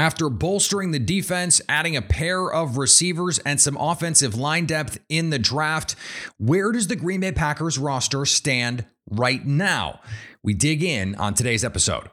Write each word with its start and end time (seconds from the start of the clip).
After 0.00 0.30
bolstering 0.30 0.92
the 0.92 0.98
defense, 0.98 1.60
adding 1.68 1.94
a 1.94 2.00
pair 2.00 2.50
of 2.50 2.78
receivers 2.78 3.38
and 3.40 3.60
some 3.60 3.76
offensive 3.76 4.34
line 4.34 4.64
depth 4.64 4.98
in 5.10 5.28
the 5.28 5.38
draft, 5.38 5.94
where 6.38 6.72
does 6.72 6.86
the 6.86 6.96
Green 6.96 7.20
Bay 7.20 7.32
Packers 7.32 7.76
roster 7.76 8.24
stand 8.24 8.86
right 9.10 9.44
now? 9.44 10.00
We 10.42 10.54
dig 10.54 10.82
in 10.82 11.16
on 11.16 11.34
today's 11.34 11.66
episode. 11.66 12.08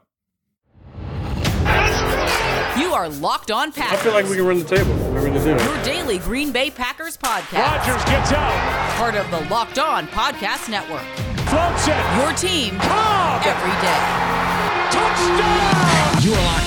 You 2.78 2.92
are 2.92 3.08
Locked 3.08 3.52
On 3.52 3.72
Packers. 3.72 4.00
I 4.00 4.04
feel 4.04 4.12
like 4.12 4.26
we 4.26 4.36
can 4.36 4.46
run 4.46 4.60
the 4.60 4.66
table. 4.66 4.94
We're 5.14 5.22
going 5.22 5.36
to 5.36 5.40
do 5.40 5.52
it. 5.52 5.64
Your 5.64 5.84
daily 5.86 6.18
Green 6.18 6.52
Bay 6.52 6.70
Packers 6.70 7.16
podcast. 7.16 7.88
Rodgers 7.88 8.04
gets 8.04 8.34
out. 8.34 8.98
Part 8.98 9.16
of 9.16 9.32
the 9.32 9.50
Locked 9.50 9.80
On 9.80 10.08
Podcast 10.08 10.68
Network. 10.68 11.08
Floats 11.48 11.88
it. 11.88 11.96
Your 12.20 12.34
team 12.34 12.78
Cobb. 12.80 13.44
every 13.46 13.72
day. 13.80 14.28
Touchdown. 14.92 15.88
You 16.22 16.34
are 16.34 16.38
Locked 16.38 16.42
On 16.42 16.58
Packers, 16.58 16.67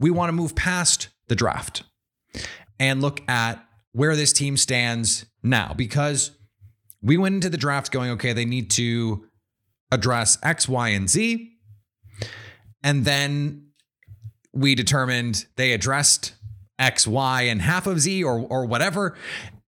we 0.00 0.10
want 0.10 0.28
to 0.28 0.32
move 0.32 0.54
past 0.54 1.08
the 1.28 1.34
draft 1.34 1.82
and 2.78 3.02
look 3.02 3.20
at 3.28 3.64
where 3.92 4.16
this 4.16 4.32
team 4.32 4.56
stands 4.56 5.26
now 5.42 5.74
because 5.76 6.32
we 7.02 7.16
went 7.16 7.34
into 7.34 7.50
the 7.50 7.56
draft 7.56 7.92
going, 7.92 8.10
okay, 8.10 8.32
they 8.32 8.44
need 8.44 8.70
to 8.70 9.26
address 9.90 10.38
X, 10.42 10.68
Y, 10.68 10.88
and 10.88 11.08
Z. 11.08 11.52
And 12.82 13.04
then 13.04 13.68
we 14.52 14.74
determined 14.74 15.46
they 15.56 15.72
addressed 15.72 16.34
X, 16.78 17.06
Y, 17.06 17.42
and 17.42 17.60
half 17.60 17.86
of 17.86 18.00
Z 18.00 18.22
or, 18.22 18.40
or 18.40 18.66
whatever. 18.66 19.16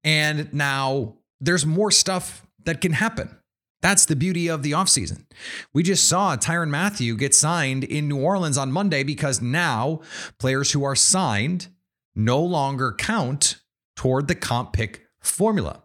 And 0.05 0.53
now 0.53 1.17
there's 1.41 1.67
more 1.67 1.91
stuff 1.91 2.47
that 2.65 2.81
can 2.81 2.92
happen. 2.92 3.37
That's 3.81 4.05
the 4.05 4.17
beauty 4.17 4.48
of 4.48 4.62
the 4.62 4.73
offseason. 4.73 5.25
We 5.73 5.83
just 5.83 6.09
saw 6.09 6.36
Tyrann 6.36 6.70
Mathieu 6.70 7.17
get 7.17 7.34
signed 7.34 7.84
in 7.84 8.09
New 8.09 8.20
Orleans 8.20 8.59
on 8.59 8.72
Monday 8.72 9.03
because 9.03 9.41
now 9.41 10.00
players 10.39 10.72
who 10.72 10.84
are 10.84 10.97
signed 10.97 11.69
no 12.14 12.41
longer 12.41 12.92
count 12.92 13.61
toward 13.97 14.28
the 14.28 14.34
comp 14.34 14.72
pick 14.72 15.06
formula. 15.20 15.83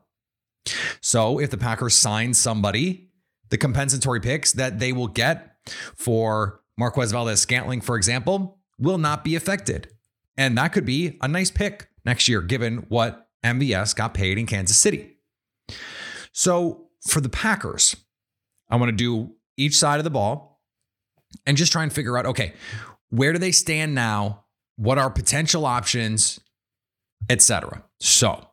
So 1.00 1.40
if 1.40 1.52
the 1.52 1.58
Packers 1.58 1.94
sign 1.94 2.34
somebody, 2.34 3.10
the 3.50 3.58
compensatory 3.58 4.20
picks 4.20 4.52
that 4.54 4.80
they 4.80 4.92
will 4.92 5.08
get 5.08 5.58
for 5.96 6.62
Marquez 6.78 7.12
Valdes 7.12 7.40
Scantling, 7.40 7.82
for 7.82 7.96
example, 7.96 8.60
will 8.78 8.98
not 8.98 9.24
be 9.24 9.36
affected. 9.36 9.90
And 10.38 10.58
that 10.58 10.74
could 10.74 10.86
be 10.86 11.18
a 11.22 11.28
nice 11.28 11.52
pick 11.52 11.90
next 12.04 12.28
year, 12.28 12.42
given 12.42 12.86
what 12.90 13.30
MVS 13.44 13.96
got 13.96 14.14
paid 14.14 14.38
in 14.38 14.46
Kansas 14.46 14.78
City. 14.78 15.18
So 16.34 16.85
for 17.08 17.22
the 17.22 17.30
Packers, 17.30 17.96
I 18.70 18.76
want 18.76 18.90
to 18.90 18.96
do 18.96 19.36
each 19.58 19.78
side 19.78 20.00
of 20.00 20.04
the 20.04 20.10
ball 20.10 20.62
and 21.46 21.58
just 21.58 21.72
try 21.72 21.84
and 21.84 21.92
figure 21.92 22.18
out 22.18 22.26
okay, 22.26 22.54
where 23.10 23.34
do 23.34 23.40
they 23.40 23.52
stand 23.52 23.96
now? 23.96 24.46
What 24.78 24.98
are 24.98 25.10
potential 25.10 25.66
options, 25.66 26.40
etc. 27.30 27.84
So, 28.00 28.48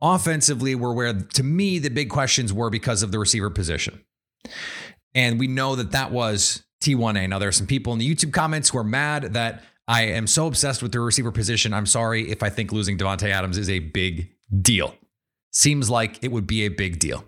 offensively, 0.00 0.74
we're 0.74 0.94
where 0.94 1.12
to 1.12 1.42
me 1.42 1.78
the 1.78 1.90
big 1.90 2.10
questions 2.10 2.52
were 2.52 2.70
because 2.70 3.02
of 3.02 3.12
the 3.12 3.18
receiver 3.18 3.50
position. 3.50 4.04
And 5.14 5.38
we 5.38 5.46
know 5.46 5.76
that 5.76 5.92
that 5.92 6.10
was 6.10 6.64
T1A. 6.82 7.28
Now, 7.28 7.38
there 7.38 7.48
are 7.48 7.52
some 7.52 7.66
people 7.66 7.92
in 7.92 7.98
the 7.98 8.14
YouTube 8.14 8.32
comments 8.32 8.70
who 8.70 8.78
are 8.78 8.84
mad 8.84 9.34
that 9.34 9.62
I 9.86 10.02
am 10.06 10.26
so 10.26 10.46
obsessed 10.46 10.82
with 10.82 10.92
the 10.92 11.00
receiver 11.00 11.30
position. 11.30 11.74
I'm 11.74 11.86
sorry 11.86 12.30
if 12.30 12.42
I 12.42 12.48
think 12.48 12.72
losing 12.72 12.96
Davante 12.98 13.28
Adams 13.28 13.58
is 13.58 13.68
a 13.68 13.78
big 13.80 14.30
deal. 14.60 14.94
Seems 15.52 15.90
like 15.90 16.22
it 16.22 16.32
would 16.32 16.46
be 16.46 16.64
a 16.64 16.68
big 16.68 16.98
deal. 16.98 17.24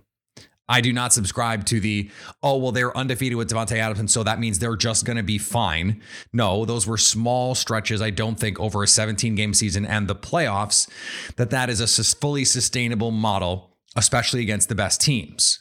I 0.69 0.81
do 0.81 0.93
not 0.93 1.13
subscribe 1.13 1.67
to 1.67 1.79
the, 1.79 2.11
oh, 2.43 2.57
well, 2.57 2.73
they're 2.73 2.97
undefeated 2.97 3.37
with 3.37 3.51
Davante 3.51 3.77
Adams, 3.77 4.01
and 4.01 4.11
so 4.11 4.23
that 4.23 4.41
means 4.41 4.59
they're 4.59 4.77
just 4.77 5.05
going 5.05 5.19
to 5.19 5.23
be 5.23 5.37
fine. 5.37 6.01
No, 6.33 6.65
those 6.65 6.87
were 6.87 6.97
small 6.97 7.55
stretches. 7.55 8.01
I 8.01 8.11
don't 8.11 8.41
think 8.41 8.59
over 8.59 8.83
a 8.83 8.87
17 8.87 9.35
game 9.35 9.53
season 9.53 9.85
and 9.85 10.09
the 10.09 10.15
playoffs 10.15 10.89
that 11.37 11.51
that 11.51 11.69
is 11.69 11.81
a 11.81 12.05
fully 12.17 12.45
sustainable 12.47 13.11
model, 13.11 13.77
especially 13.95 14.41
against 14.41 14.71
the 14.71 14.75
best 14.75 15.03
teams. 15.03 15.61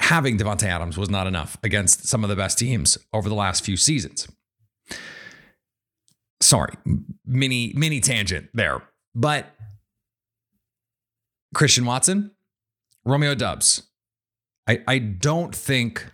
Having 0.00 0.38
Davante 0.38 0.64
Adams 0.64 0.96
was 0.96 1.10
not 1.10 1.26
enough 1.26 1.58
against 1.62 2.06
some 2.06 2.24
of 2.24 2.30
the 2.30 2.36
best 2.36 2.58
teams 2.58 2.96
over 3.12 3.28
the 3.28 3.34
last 3.34 3.64
few 3.64 3.76
seasons. 3.76 4.26
Sorry, 6.40 6.72
mini 7.26 7.72
mini 7.76 8.00
tangent 8.00 8.48
there, 8.54 8.82
but 9.14 9.54
Christian 11.54 11.84
Watson, 11.84 12.30
Romeo 13.04 13.34
Doubs. 13.34 13.82
I, 14.66 14.82
I 14.86 14.98
don't 14.98 15.54
think 15.54 16.06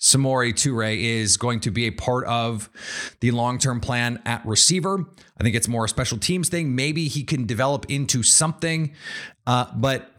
Samori 0.00 0.52
Toure 0.52 0.96
is 0.96 1.36
going 1.36 1.60
to 1.60 1.70
be 1.70 1.86
a 1.86 1.90
part 1.90 2.26
of 2.26 2.68
the 3.20 3.30
long 3.30 3.58
term 3.58 3.80
plan 3.80 4.20
at 4.26 4.44
receiver. 4.46 5.04
I 5.38 5.42
think 5.42 5.56
it's 5.56 5.68
more 5.68 5.86
a 5.86 5.88
special 5.88 6.18
teams 6.18 6.48
thing. 6.48 6.74
Maybe 6.74 7.08
he 7.08 7.24
can 7.24 7.46
develop 7.46 7.86
into 7.88 8.22
something, 8.22 8.94
uh, 9.46 9.66
but 9.74 10.10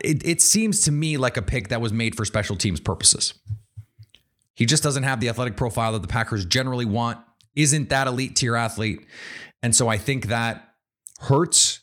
it, 0.00 0.24
it 0.24 0.40
seems 0.40 0.80
to 0.82 0.92
me 0.92 1.16
like 1.16 1.36
a 1.36 1.42
pick 1.42 1.68
that 1.68 1.80
was 1.80 1.92
made 1.92 2.16
for 2.16 2.24
special 2.24 2.56
teams 2.56 2.80
purposes. 2.80 3.34
He 4.54 4.66
just 4.66 4.82
doesn't 4.82 5.04
have 5.04 5.20
the 5.20 5.28
athletic 5.28 5.56
profile 5.56 5.92
that 5.92 6.02
the 6.02 6.08
Packers 6.08 6.44
generally 6.44 6.84
want, 6.84 7.18
isn't 7.54 7.90
that 7.90 8.06
elite 8.06 8.36
tier 8.36 8.56
athlete. 8.56 9.06
And 9.62 9.74
so 9.74 9.88
I 9.88 9.98
think 9.98 10.26
that 10.26 10.74
hurts 11.20 11.80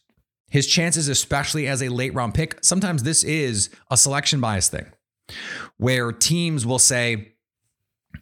his 0.55 0.67
chances, 0.67 1.09
especially 1.09 1.67
as 1.67 1.83
a 1.83 1.89
late 1.89 2.13
round 2.13 2.33
pick, 2.33 2.57
sometimes 2.63 3.03
this 3.03 3.25
is 3.25 3.69
a 3.91 3.97
selection 3.97 4.39
bias 4.39 4.69
thing 4.69 4.85
where 5.75 6.13
teams 6.13 6.65
will 6.65 6.79
say, 6.79 7.33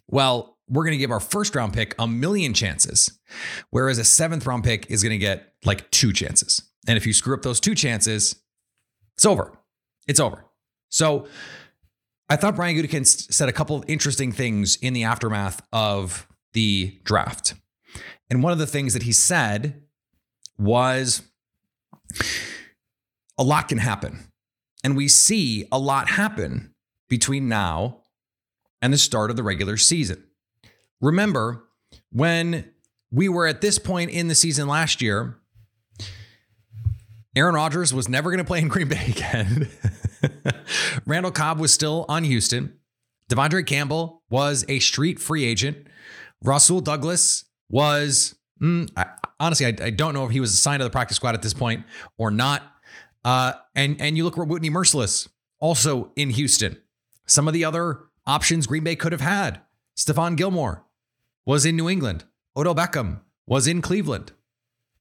well, 0.08 0.58
we're 0.68 0.84
going 0.84 0.94
to 0.94 0.98
give 0.98 1.12
our 1.12 1.20
first 1.20 1.54
round 1.54 1.74
pick 1.74 1.94
a 2.00 2.08
million 2.08 2.56
chances, 2.56 3.20
whereas 3.70 4.00
a 4.00 4.04
seventh 4.04 4.48
round 4.48 4.64
pick 4.64 4.90
is 4.90 5.04
going 5.04 5.12
to 5.12 5.20
get 5.20 5.54
like 5.64 5.92
two 5.92 6.12
chances. 6.12 6.64
And 6.88 6.98
if 6.98 7.06
you 7.06 7.14
screw 7.14 7.36
up 7.36 7.44
those 7.44 7.60
two 7.60 7.76
chances, 7.76 8.42
it's 9.16 9.28
over. 9.28 9.56
It's 10.08 10.20
over. 10.20 10.44
So 10.90 11.28
I 12.30 12.36
thought 12.36 12.56
Brian 12.56 12.76
Gutekunst 12.76 13.32
said 13.32 13.48
a 13.48 13.54
couple 13.54 13.76
of 13.76 13.86
interesting 13.88 14.32
things 14.32 14.76
in 14.78 14.94
the 14.94 15.04
aftermath 15.04 15.62
of 15.72 16.28
the 16.54 17.00
draft. 17.04 17.54
And 18.32 18.42
one 18.42 18.54
of 18.54 18.58
the 18.58 18.66
things 18.66 18.94
that 18.94 19.04
he 19.04 19.12
said 19.12 19.84
was 20.58 21.22
a 23.38 23.44
lot 23.44 23.68
can 23.68 23.78
happen. 23.78 24.28
And 24.84 24.98
we 24.98 25.08
see 25.08 25.68
a 25.72 25.80
lot 25.80 26.10
happen 26.10 26.74
between 27.10 27.48
now 27.48 28.02
and 28.82 28.92
the 28.92 28.98
start 28.98 29.30
of 29.30 29.38
the 29.38 29.44
regular 29.44 29.78
season. 29.78 30.24
Remember, 31.00 31.64
when 32.12 32.72
we 33.12 33.30
were 33.30 33.48
at 33.48 33.62
this 33.62 33.80
point 33.80 34.12
in 34.12 34.28
the 34.28 34.36
season 34.36 34.68
last 34.68 35.02
year, 35.02 35.38
Aaron 37.36 37.56
Rodgers 37.56 37.94
was 37.94 38.08
never 38.08 38.30
going 38.30 38.40
to 38.40 38.44
play 38.44 38.60
in 38.60 38.68
Green 38.68 38.88
Bay 38.88 39.06
again. 39.16 39.70
Randall 41.06 41.32
Cobb 41.32 41.60
was 41.60 41.74
still 41.74 42.06
on 42.10 42.24
Houston. 42.24 42.78
De'Vondre 43.30 43.66
Campbell 43.66 44.22
was 44.30 44.66
a 44.68 44.80
street 44.80 45.20
free 45.20 45.46
agent. 45.46 45.88
Rasul 46.44 46.82
Douglas 46.82 47.46
was, 47.70 48.36
mm, 48.64 48.90
I, 48.96 49.06
honestly, 49.40 49.66
I, 49.66 49.76
I, 49.82 49.90
don't 49.90 50.14
know 50.14 50.26
if 50.26 50.32
he 50.32 50.40
was 50.40 50.54
assigned 50.54 50.80
to 50.80 50.84
the 50.86 50.90
practice 50.90 51.18
squad 51.18 51.36
at 51.36 51.42
this 51.42 51.54
point 51.54 51.86
or 52.18 52.32
not. 52.32 52.64
Uh, 53.24 53.54
and 53.76 54.00
and 54.02 54.18
you 54.18 54.24
look 54.24 54.38
at 54.38 54.48
Whitney 54.48 54.70
Mercilus, 54.70 55.28
also 55.60 56.12
in 56.16 56.32
Houston. 56.32 56.78
Some 57.26 57.48
of 57.48 57.54
the 57.54 57.64
other 57.64 58.00
options 58.26 58.68
Green 58.68 58.84
Bay 58.84 58.96
could 58.96 59.12
have 59.12 59.22
had. 59.22 59.62
Stephon 59.98 60.36
Gilmore 60.36 60.84
was 61.46 61.66
in 61.66 61.76
New 61.76 61.90
England. 61.90 62.26
Odell 62.56 62.76
Beckham 62.76 63.22
was 63.46 63.68
in 63.68 63.82
Cleveland. 63.82 64.32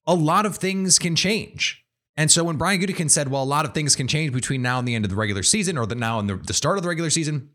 A 0.07 0.15
lot 0.15 0.47
of 0.47 0.57
things 0.57 0.99
can 0.99 1.17
change. 1.17 1.85
And 2.17 2.31
so 2.31 2.45
when 2.45 2.57
Brian 2.57 2.81
Gutekunst 2.81 3.11
said, 3.11 3.29
well, 3.29 3.43
a 3.43 3.45
lot 3.45 3.65
of 3.65 3.73
things 3.73 3.97
can 3.97 4.07
change 4.07 4.33
between 4.33 4.61
now 4.61 4.79
and 4.79 4.87
the 4.87 4.95
end 4.95 5.05
of 5.05 5.11
the 5.11 5.17
regular 5.17 5.43
season 5.43 5.79
or 5.79 5.87
the 5.87 5.95
now 5.95 6.19
and 6.19 6.29
the, 6.29 6.37
the 6.37 6.53
start 6.53 6.77
of 6.77 6.83
the 6.83 6.89
regular 6.89 7.11
season, 7.11 7.51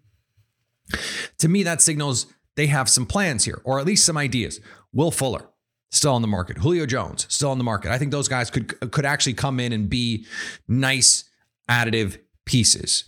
to 1.37 1.47
me, 1.47 1.63
that 1.63 1.81
signals 1.81 2.27
they 2.55 2.67
have 2.67 2.89
some 2.89 3.05
plans 3.05 3.45
here, 3.45 3.61
or 3.63 3.79
at 3.79 3.85
least 3.85 4.05
some 4.05 4.17
ideas. 4.17 4.59
Will 4.91 5.11
Fuller, 5.11 5.47
still 5.91 6.13
on 6.13 6.21
the 6.21 6.27
market. 6.27 6.57
Julio 6.57 6.85
Jones, 6.85 7.25
still 7.29 7.51
on 7.51 7.57
the 7.57 7.63
market. 7.63 7.91
I 7.91 7.97
think 7.97 8.11
those 8.11 8.27
guys 8.27 8.49
could 8.49 8.91
could 8.91 9.05
actually 9.05 9.33
come 9.33 9.59
in 9.59 9.71
and 9.71 9.89
be 9.89 10.25
nice 10.67 11.25
additive 11.69 12.17
pieces. 12.45 13.05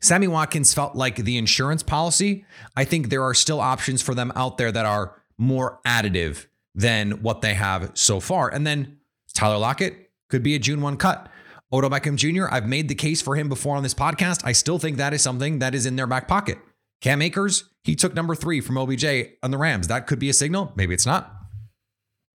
Sammy 0.00 0.26
Watkins 0.26 0.72
felt 0.72 0.96
like 0.96 1.16
the 1.16 1.36
insurance 1.36 1.82
policy. 1.82 2.44
I 2.76 2.84
think 2.84 3.10
there 3.10 3.22
are 3.22 3.34
still 3.34 3.60
options 3.60 4.00
for 4.00 4.14
them 4.14 4.32
out 4.34 4.56
there 4.56 4.72
that 4.72 4.86
are 4.86 5.20
more 5.36 5.80
additive 5.86 6.46
than 6.74 7.22
what 7.22 7.42
they 7.42 7.54
have 7.54 7.90
so 7.94 8.20
far. 8.20 8.48
And 8.48 8.66
then 8.66 8.98
Tyler 9.34 9.58
Lockett 9.58 10.10
could 10.28 10.42
be 10.42 10.54
a 10.54 10.58
June 10.58 10.80
1 10.80 10.96
cut. 10.96 11.28
Odell 11.72 11.90
Beckham 11.90 12.16
Jr., 12.16 12.46
I've 12.50 12.66
made 12.66 12.88
the 12.88 12.94
case 12.94 13.20
for 13.22 13.36
him 13.36 13.48
before 13.48 13.76
on 13.76 13.82
this 13.82 13.94
podcast. 13.94 14.40
I 14.44 14.52
still 14.52 14.78
think 14.78 14.96
that 14.96 15.12
is 15.12 15.22
something 15.22 15.58
that 15.60 15.74
is 15.74 15.86
in 15.86 15.96
their 15.96 16.06
back 16.06 16.26
pocket. 16.26 16.58
Cam 17.00 17.22
Akers, 17.22 17.64
he 17.84 17.94
took 17.94 18.14
number 18.14 18.34
three 18.34 18.60
from 18.60 18.76
OBJ 18.76 19.04
on 19.42 19.50
the 19.50 19.58
Rams. 19.58 19.88
That 19.88 20.06
could 20.06 20.18
be 20.18 20.28
a 20.28 20.34
signal. 20.34 20.72
Maybe 20.74 20.94
it's 20.94 21.06
not. 21.06 21.39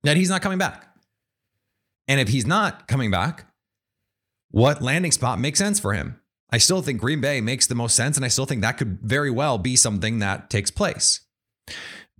That 0.06 0.18
he's 0.18 0.30
not 0.30 0.42
coming 0.42 0.60
back. 0.60 0.88
And 2.08 2.20
if 2.20 2.28
he's 2.28 2.46
not 2.46 2.88
coming 2.88 3.10
back, 3.10 3.48
what 4.52 4.82
landing 4.82 5.12
spot 5.12 5.40
makes 5.40 5.60
sense 5.60 5.80
for 5.80 5.94
him? 5.94 6.22
I 6.52 6.60
still 6.60 6.84
think 6.84 7.02
Green 7.02 7.22
Bay 7.22 7.42
makes 7.42 7.66
the 7.66 7.76
most 7.76 7.96
sense, 7.96 8.16
and 8.16 8.24
I 8.24 8.30
still 8.30 8.46
think 8.46 8.62
that 8.62 8.78
could 8.78 9.00
very 9.02 9.32
well 9.32 9.58
be 9.58 9.76
something 9.76 10.20
that 10.20 10.50
takes 10.50 10.70
place. 10.70 11.22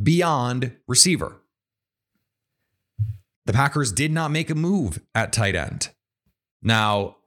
Beyond 0.02 0.76
receiver, 0.88 1.38
the 3.46 3.54
Packers 3.54 3.92
did 3.92 4.12
not 4.12 4.32
make 4.32 4.50
a 4.50 4.56
move 4.56 5.00
at 5.14 5.32
tight 5.32 5.56
end. 5.56 5.90
Now, 6.64 7.18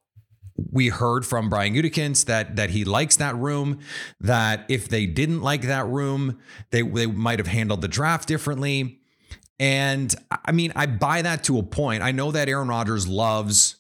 we 0.73 0.89
heard 0.89 1.25
from 1.25 1.49
Brian 1.49 1.75
Gutekunst 1.75 2.25
that 2.25 2.57
that 2.57 2.71
he 2.71 2.85
likes 2.85 3.17
that 3.17 3.37
room. 3.37 3.79
That 4.21 4.67
if 4.69 4.89
they 4.89 5.07
didn't 5.07 5.41
like 5.41 5.63
that 5.63 5.87
room, 5.87 6.41
they 6.71 6.83
they 6.83 7.07
might 7.07 7.39
have 7.39 7.47
handled 7.47 7.81
the 7.81 7.89
draft 7.89 8.27
differently. 8.27 8.98
And 9.59 10.15
I 10.45 10.53
mean, 10.53 10.73
I 10.77 10.87
buy 10.87 11.23
that 11.23 11.45
to 11.45 11.59
a 11.59 11.63
point. 11.63 12.03
I 12.03 12.13
know 12.13 12.31
that 12.31 12.49
Aaron 12.49 12.69
Rodgers 12.69 13.09
loves 13.09 13.77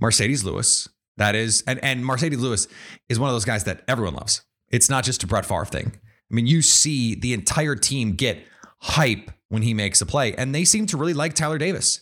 Marcedes 0.00 0.44
Lewis. 0.44 0.88
That 1.18 1.34
is, 1.34 1.62
and 1.66 1.82
and 1.84 2.02
Marcedes 2.02 2.40
Lewis 2.40 2.66
is 3.08 3.18
one 3.18 3.28
of 3.28 3.34
those 3.34 3.44
guys 3.44 3.64
that 3.64 3.82
everyone 3.86 4.14
loves. 4.14 4.42
It's 4.68 4.88
not 4.88 5.04
just 5.04 5.22
a 5.22 5.26
Brett 5.26 5.44
Favre 5.44 5.66
thing. 5.66 5.92
I 6.30 6.34
mean, 6.34 6.46
you 6.46 6.62
see 6.62 7.14
the 7.14 7.34
entire 7.34 7.76
team 7.76 8.12
get 8.12 8.38
hype 8.78 9.30
when 9.48 9.62
he 9.62 9.74
makes 9.74 10.00
a 10.00 10.06
play, 10.06 10.34
and 10.34 10.54
they 10.54 10.64
seem 10.64 10.86
to 10.86 10.96
really 10.96 11.12
like 11.12 11.34
Tyler 11.34 11.58
Davis. 11.58 12.00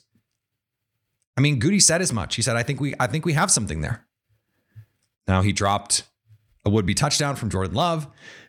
I 1.36 1.40
mean, 1.40 1.58
Goody 1.58 1.80
said 1.80 2.00
as 2.02 2.12
much. 2.12 2.36
He 2.36 2.42
said, 2.42 2.56
"I 2.56 2.62
think 2.62 2.80
we, 2.80 2.94
I 3.00 3.08
think 3.08 3.24
we 3.24 3.32
have 3.32 3.50
something 3.50 3.80
there." 3.80 4.06
Now 5.26 5.42
he 5.42 5.52
dropped 5.52 6.04
a 6.64 6.70
would-be 6.70 6.94
touchdown 6.94 7.34
from 7.36 7.50
Jordan 7.50 7.74
Love, 7.74 8.06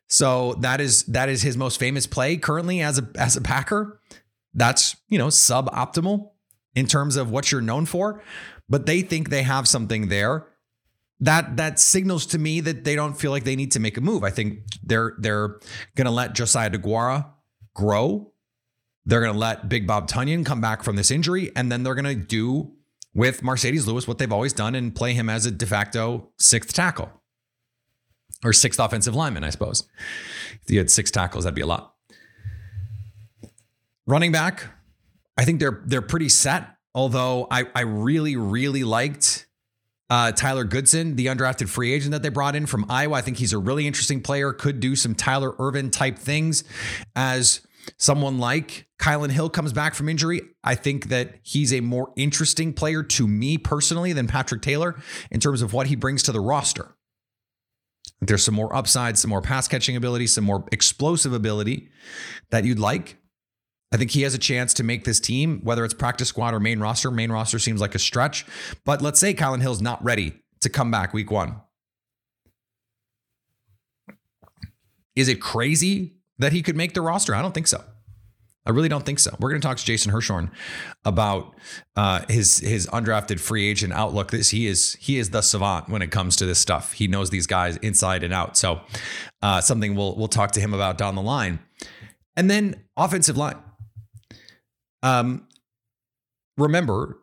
so 0.07 0.53
that 0.55 0.81
is 0.81 1.03
that 1.03 1.29
is 1.29 1.41
his 1.41 1.57
most 1.57 1.79
famous 1.79 2.05
play 2.05 2.37
currently 2.37 2.81
as 2.81 2.99
a 2.99 3.07
as 3.15 3.35
a 3.37 3.41
Packer. 3.41 3.99
That's 4.53 4.95
you 5.07 5.17
know 5.17 5.27
suboptimal 5.27 6.31
in 6.75 6.85
terms 6.85 7.15
of 7.15 7.31
what 7.31 7.51
you're 7.51 7.61
known 7.61 7.85
for, 7.85 8.21
but 8.67 8.85
they 8.85 9.01
think 9.01 9.29
they 9.29 9.43
have 9.43 9.67
something 9.67 10.09
there. 10.09 10.47
That 11.19 11.57
that 11.57 11.79
signals 11.79 12.25
to 12.27 12.39
me 12.39 12.61
that 12.61 12.85
they 12.85 12.95
don't 12.95 13.13
feel 13.13 13.31
like 13.31 13.43
they 13.43 13.55
need 13.55 13.73
to 13.73 13.79
make 13.79 13.97
a 13.97 14.01
move. 14.01 14.23
I 14.23 14.29
think 14.29 14.59
they're 14.83 15.15
they're 15.19 15.59
to 16.05 16.11
let 16.11 16.33
Josiah 16.33 16.69
DeGuara 16.69 17.27
grow. 17.73 18.31
They're 19.05 19.21
to 19.33 19.39
let 19.39 19.69
Big 19.69 19.87
Bob 19.87 20.07
Tonyan 20.07 20.45
come 20.45 20.61
back 20.61 20.83
from 20.83 20.95
this 20.95 21.11
injury, 21.11 21.51
and 21.55 21.71
then 21.71 21.83
they're 21.83 21.95
to 22.05 22.15
do 22.15 22.73
with 23.13 23.41
Marcedes 23.41 23.87
Lewis 23.87 24.07
what 24.07 24.17
they've 24.17 24.31
always 24.31 24.53
done 24.53 24.75
and 24.75 24.95
play 24.95 25.13
him 25.13 25.29
as 25.29 25.45
a 25.45 25.51
de 25.51 25.65
facto 25.65 26.29
sixth 26.37 26.73
tackle 26.73 27.11
or 28.43 28.53
sixth 28.53 28.79
offensive 28.79 29.15
lineman, 29.15 29.43
I 29.43 29.49
suppose. 29.49 29.87
If 30.63 30.71
you 30.71 30.77
had 30.77 30.89
six 30.89 31.11
tackles, 31.11 31.43
that'd 31.43 31.55
be 31.55 31.61
a 31.61 31.67
lot. 31.67 31.95
Running 34.09 34.31
back, 34.31 34.65
I 35.37 35.45
think 35.45 35.59
they're 35.59 35.83
they're 35.85 36.01
pretty 36.01 36.29
set. 36.29 36.67
Although 36.95 37.45
I 37.51 37.65
I 37.75 37.81
really 37.81 38.35
really 38.35 38.83
liked 38.83 39.45
uh, 40.09 40.31
Tyler 40.31 40.63
Goodson, 40.63 41.15
the 41.15 41.27
undrafted 41.27 41.69
free 41.69 41.93
agent 41.93 42.13
that 42.13 42.23
they 42.23 42.29
brought 42.29 42.55
in 42.55 42.65
from 42.65 42.87
Iowa. 42.89 43.17
I 43.17 43.21
think 43.21 43.37
he's 43.37 43.53
a 43.53 43.59
really 43.59 43.85
interesting 43.85 44.19
player. 44.19 44.51
Could 44.51 44.79
do 44.79 44.95
some 44.95 45.13
Tyler 45.13 45.53
Ervin 45.59 45.91
type 45.91 46.17
things 46.17 46.63
as 47.15 47.61
someone 47.99 48.39
like 48.39 48.87
Kylin 48.99 49.29
Hill 49.29 49.47
comes 49.47 49.73
back 49.73 49.93
from 49.93 50.09
injury. 50.09 50.41
I 50.63 50.73
think 50.73 51.09
that 51.09 51.35
he's 51.43 51.71
a 51.71 51.81
more 51.81 52.11
interesting 52.15 52.73
player 52.73 53.03
to 53.03 53.27
me 53.27 53.59
personally 53.59 54.11
than 54.13 54.25
Patrick 54.25 54.63
Taylor 54.63 54.99
in 55.29 55.39
terms 55.39 55.61
of 55.61 55.71
what 55.71 55.85
he 55.85 55.95
brings 55.95 56.23
to 56.23 56.31
the 56.31 56.41
roster. 56.41 56.95
There's 58.21 58.43
some 58.43 58.55
more 58.55 58.75
upside, 58.75 59.19
some 59.19 59.29
more 59.29 59.43
pass 59.43 59.67
catching 59.67 59.95
ability, 59.95 60.25
some 60.25 60.45
more 60.45 60.65
explosive 60.71 61.31
ability 61.31 61.89
that 62.49 62.65
you'd 62.65 62.79
like. 62.79 63.17
I 63.91 63.97
think 63.97 64.11
he 64.11 64.21
has 64.21 64.33
a 64.33 64.39
chance 64.39 64.73
to 64.75 64.83
make 64.83 65.03
this 65.03 65.19
team, 65.19 65.61
whether 65.63 65.83
it's 65.83 65.93
practice 65.93 66.29
squad 66.29 66.53
or 66.53 66.59
main 66.59 66.79
roster. 66.79 67.09
Main 67.09 67.31
roster 67.31 67.57
seems 67.57 67.81
like 67.81 67.95
a 67.95 67.99
stretch, 67.99 68.45
but 68.85 69.01
let's 69.01 69.19
say 69.19 69.33
Kylin 69.33 69.61
Hill's 69.61 69.81
not 69.81 70.03
ready 70.03 70.33
to 70.61 70.69
come 70.69 70.91
back 70.91 71.13
week 71.13 71.31
one. 71.31 71.61
Is 75.15 75.27
it 75.27 75.41
crazy 75.41 76.15
that 76.37 76.53
he 76.53 76.61
could 76.61 76.75
make 76.75 76.93
the 76.93 77.01
roster? 77.01 77.33
I 77.33 77.41
don't 77.41 77.53
think 77.53 77.67
so. 77.67 77.83
I 78.65 78.71
really 78.71 78.89
don't 78.89 79.05
think 79.05 79.17
so. 79.17 79.35
We're 79.39 79.49
going 79.49 79.61
to 79.61 79.67
talk 79.67 79.77
to 79.77 79.85
Jason 79.85 80.11
Hirschhorn 80.11 80.51
about 81.03 81.55
uh, 81.95 82.21
his 82.29 82.59
his 82.59 82.85
undrafted 82.87 83.39
free 83.39 83.67
agent 83.67 83.93
outlook. 83.93 84.29
This 84.29 84.49
he 84.49 84.67
is 84.67 84.93
he 84.99 85.17
is 85.17 85.31
the 85.31 85.41
savant 85.41 85.89
when 85.89 86.03
it 86.03 86.11
comes 86.11 86.35
to 86.35 86.45
this 86.45 86.59
stuff. 86.59 86.93
He 86.93 87.07
knows 87.07 87.31
these 87.31 87.47
guys 87.47 87.77
inside 87.77 88.21
and 88.21 88.31
out. 88.33 88.57
So 88.57 88.81
uh, 89.41 89.61
something 89.61 89.95
we'll 89.95 90.15
we'll 90.15 90.27
talk 90.27 90.51
to 90.51 90.59
him 90.59 90.73
about 90.73 90.97
down 90.97 91.15
the 91.15 91.21
line. 91.21 91.59
And 92.35 92.49
then 92.49 92.83
offensive 92.95 93.37
line. 93.37 93.57
Um, 95.03 95.47
remember, 96.57 97.17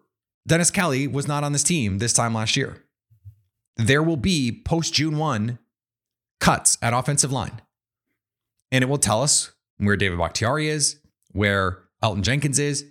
Dennis 0.46 0.70
Kelly 0.70 1.06
was 1.06 1.26
not 1.28 1.44
on 1.44 1.52
this 1.52 1.62
team 1.62 1.99
this 1.99 2.12
time 2.12 2.34
last 2.34 2.56
year. 2.56 2.82
There 3.76 4.02
will 4.02 4.17
be 4.17 4.62
post 4.64 4.94
June 4.94 5.19
1 5.19 5.58
cuts 6.40 6.78
at 6.81 6.94
offensive 6.94 7.32
line. 7.32 7.61
And 8.73 8.82
it 8.82 8.88
will 8.88 8.99
tell 8.99 9.23
us 9.23 9.52
where 9.78 9.96
David 9.96 10.19
Bakhtiari 10.19 10.69
is, 10.69 10.99
where 11.32 11.78
Elgton 12.02 12.23
Jenkins 12.23 12.58
is 12.58 12.84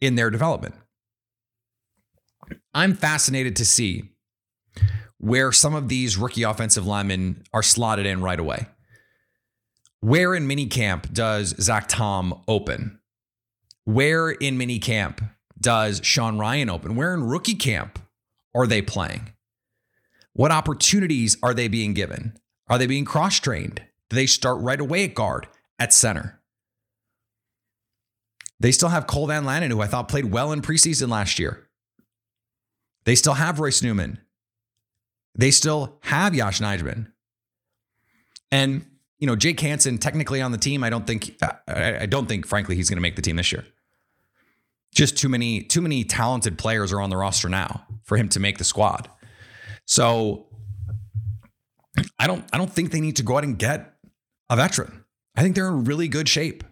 in 0.00 0.14
their 0.14 0.30
development. 0.30 0.74
I'm 2.74 2.94
fascinated 2.94 3.56
to 3.56 3.64
see 3.64 4.10
where 5.18 5.50
some 5.52 5.74
of 5.74 5.88
these 5.88 6.16
rookie 6.16 6.44
offensive 6.44 6.86
linemen 6.86 7.42
are 7.52 7.62
slotted 7.62 8.06
in 8.06 8.22
right 8.22 8.38
away. 8.38 8.66
Where 10.00 10.34
in 10.34 10.46
minicamp 10.46 11.12
does 11.12 11.54
Zach 11.60 11.88
Tom 11.88 12.42
open? 12.46 12.97
Where 13.88 14.28
in 14.28 14.58
minicamp 14.58 15.30
does 15.58 16.02
Sean 16.04 16.36
Rhyan 16.36 16.70
open? 16.70 16.94
Where 16.94 17.14
in 17.14 17.22
rookie 17.22 17.54
camp 17.54 17.98
are 18.54 18.66
they 18.66 18.82
playing? 18.82 19.32
What 20.34 20.52
opportunities 20.52 21.38
are 21.42 21.54
they 21.54 21.68
being 21.68 21.94
given? 21.94 22.38
Are 22.68 22.76
they 22.76 22.86
being 22.86 23.06
cross 23.06 23.40
trained? 23.40 23.80
Do 24.10 24.16
they 24.16 24.26
start 24.26 24.60
right 24.60 24.78
away 24.78 25.04
at 25.04 25.14
guard, 25.14 25.48
at 25.78 25.94
center? 25.94 26.38
They 28.60 28.72
still 28.72 28.90
have 28.90 29.06
Cole 29.06 29.28
Van 29.28 29.44
Lanen, 29.44 29.70
who 29.70 29.80
I 29.80 29.86
thought 29.86 30.06
played 30.06 30.26
well 30.26 30.52
in 30.52 30.60
preseason 30.60 31.08
last 31.08 31.38
year. 31.38 31.66
They 33.04 33.14
still 33.14 33.32
have 33.32 33.58
Royce 33.58 33.82
Newman. 33.82 34.18
They 35.34 35.50
still 35.50 35.96
have 36.02 36.34
Yosh 36.34 36.60
Nijman. 36.60 37.10
And, 38.52 38.84
you 39.18 39.26
know, 39.26 39.34
Jake 39.34 39.60
Hanson 39.60 39.96
technically 39.96 40.42
on 40.42 40.52
the 40.52 40.58
team, 40.58 40.84
I 40.84 40.90
don't 40.90 41.06
think 41.06 41.42
I 41.66 42.04
don't 42.04 42.28
think 42.28 42.46
frankly 42.46 42.76
he's 42.76 42.90
going 42.90 42.98
to 42.98 43.02
make 43.02 43.16
the 43.16 43.22
team 43.22 43.36
this 43.36 43.50
year. 43.50 43.64
Just 44.94 45.16
too 45.16 45.28
many 45.28 45.62
too 45.62 45.80
many 45.80 46.04
talented 46.04 46.58
players 46.58 46.92
are 46.92 47.00
on 47.00 47.10
the 47.10 47.16
roster 47.16 47.48
now 47.48 47.86
for 48.04 48.16
him 48.16 48.28
to 48.30 48.40
make 48.40 48.58
the 48.58 48.64
squad. 48.64 49.08
So 49.84 50.46
I 52.18 52.26
don't 52.26 52.44
I 52.52 52.58
don't 52.58 52.72
think 52.72 52.90
they 52.90 53.00
need 53.00 53.16
to 53.16 53.22
go 53.22 53.36
out 53.36 53.44
and 53.44 53.58
get 53.58 53.94
a 54.50 54.56
veteran. 54.56 55.04
I 55.36 55.42
think 55.42 55.54
they're 55.54 55.68
in 55.68 55.84
really 55.84 56.08
good 56.08 56.28
shape. 56.28 56.64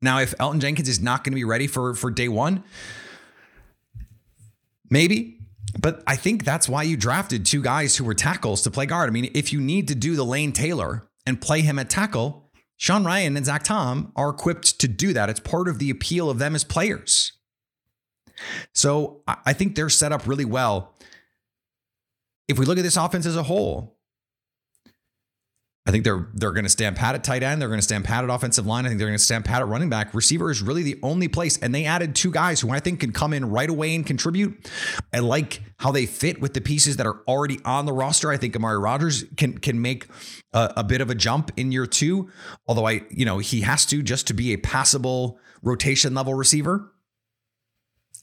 Now, 0.00 0.20
if 0.20 0.36
Elgton 0.38 0.60
Jenkins 0.60 0.88
is 0.88 1.00
not 1.00 1.24
going 1.24 1.32
to 1.32 1.36
be 1.36 1.44
ready 1.44 1.66
for 1.66 1.94
for 1.94 2.10
day 2.10 2.28
one, 2.28 2.62
maybe. 4.90 5.32
But 5.78 6.02
I 6.06 6.16
think 6.16 6.44
that's 6.44 6.68
why 6.68 6.84
you 6.84 6.96
drafted 6.96 7.44
two 7.44 7.60
guys 7.60 7.96
who 7.96 8.04
were 8.04 8.14
tackles 8.14 8.62
to 8.62 8.70
play 8.70 8.86
guard. 8.86 9.10
I 9.10 9.12
mean, 9.12 9.30
if 9.34 9.52
you 9.52 9.60
need 9.60 9.88
to 9.88 9.94
do 9.94 10.16
the 10.16 10.24
Lane 10.24 10.52
Taylor 10.52 11.08
and 11.26 11.40
play 11.40 11.60
him 11.60 11.78
at 11.78 11.90
tackle, 11.90 12.45
Sean 12.76 13.04
Rhyan 13.04 13.36
and 13.36 13.46
Zach 13.46 13.64
Tom 13.64 14.12
are 14.16 14.30
equipped 14.30 14.78
to 14.80 14.88
do 14.88 15.12
that. 15.12 15.30
It's 15.30 15.40
part 15.40 15.68
of 15.68 15.78
the 15.78 15.90
appeal 15.90 16.28
of 16.28 16.38
them 16.38 16.54
as 16.54 16.64
players. 16.64 17.32
So 18.74 19.22
I 19.26 19.54
think 19.54 19.74
they're 19.74 19.88
set 19.88 20.12
up 20.12 20.26
really 20.26 20.44
well. 20.44 20.94
If 22.48 22.58
we 22.58 22.66
look 22.66 22.78
at 22.78 22.82
this 22.82 22.96
offense 22.96 23.24
as 23.26 23.36
a 23.36 23.42
whole, 23.42 23.95
I 25.86 25.92
think 25.92 26.02
they're 26.02 26.26
they're 26.34 26.52
going 26.52 26.64
to 26.64 26.70
stand 26.70 26.96
pat 26.96 27.14
at 27.14 27.22
tight 27.22 27.44
end. 27.44 27.60
They're 27.60 27.68
going 27.68 27.78
to 27.78 27.84
stand 27.84 28.04
pat 28.04 28.24
at 28.24 28.30
offensive 28.30 28.66
line. 28.66 28.84
I 28.84 28.88
think 28.88 28.98
they're 28.98 29.06
going 29.06 29.18
to 29.18 29.24
stand 29.24 29.44
pat 29.44 29.62
at 29.62 29.68
running 29.68 29.88
back. 29.88 30.14
Receiver 30.14 30.50
is 30.50 30.60
really 30.60 30.82
the 30.82 30.98
only 31.02 31.28
place, 31.28 31.58
and 31.58 31.72
they 31.72 31.84
added 31.84 32.16
two 32.16 32.32
guys 32.32 32.60
who 32.60 32.70
I 32.70 32.80
think 32.80 33.00
can 33.00 33.12
come 33.12 33.32
in 33.32 33.50
right 33.50 33.70
away 33.70 33.94
and 33.94 34.04
contribute. 34.04 34.68
I 35.12 35.20
like 35.20 35.62
how 35.78 35.92
they 35.92 36.06
fit 36.06 36.40
with 36.40 36.54
the 36.54 36.60
pieces 36.60 36.96
that 36.96 37.06
are 37.06 37.20
already 37.28 37.60
on 37.64 37.86
the 37.86 37.92
roster. 37.92 38.32
I 38.32 38.36
think 38.36 38.56
Amari 38.56 38.78
Rodgers 38.78 39.24
can 39.36 39.58
can 39.58 39.80
make 39.80 40.08
a, 40.52 40.72
a 40.78 40.84
bit 40.84 41.00
of 41.00 41.08
a 41.08 41.14
jump 41.14 41.52
in 41.56 41.70
year 41.70 41.86
two, 41.86 42.30
although 42.66 42.88
I 42.88 43.02
you 43.10 43.24
know 43.24 43.38
he 43.38 43.60
has 43.60 43.86
to 43.86 44.02
just 44.02 44.26
to 44.26 44.34
be 44.34 44.52
a 44.52 44.56
passable 44.56 45.38
rotation 45.62 46.14
level 46.14 46.34
receiver. 46.34 46.92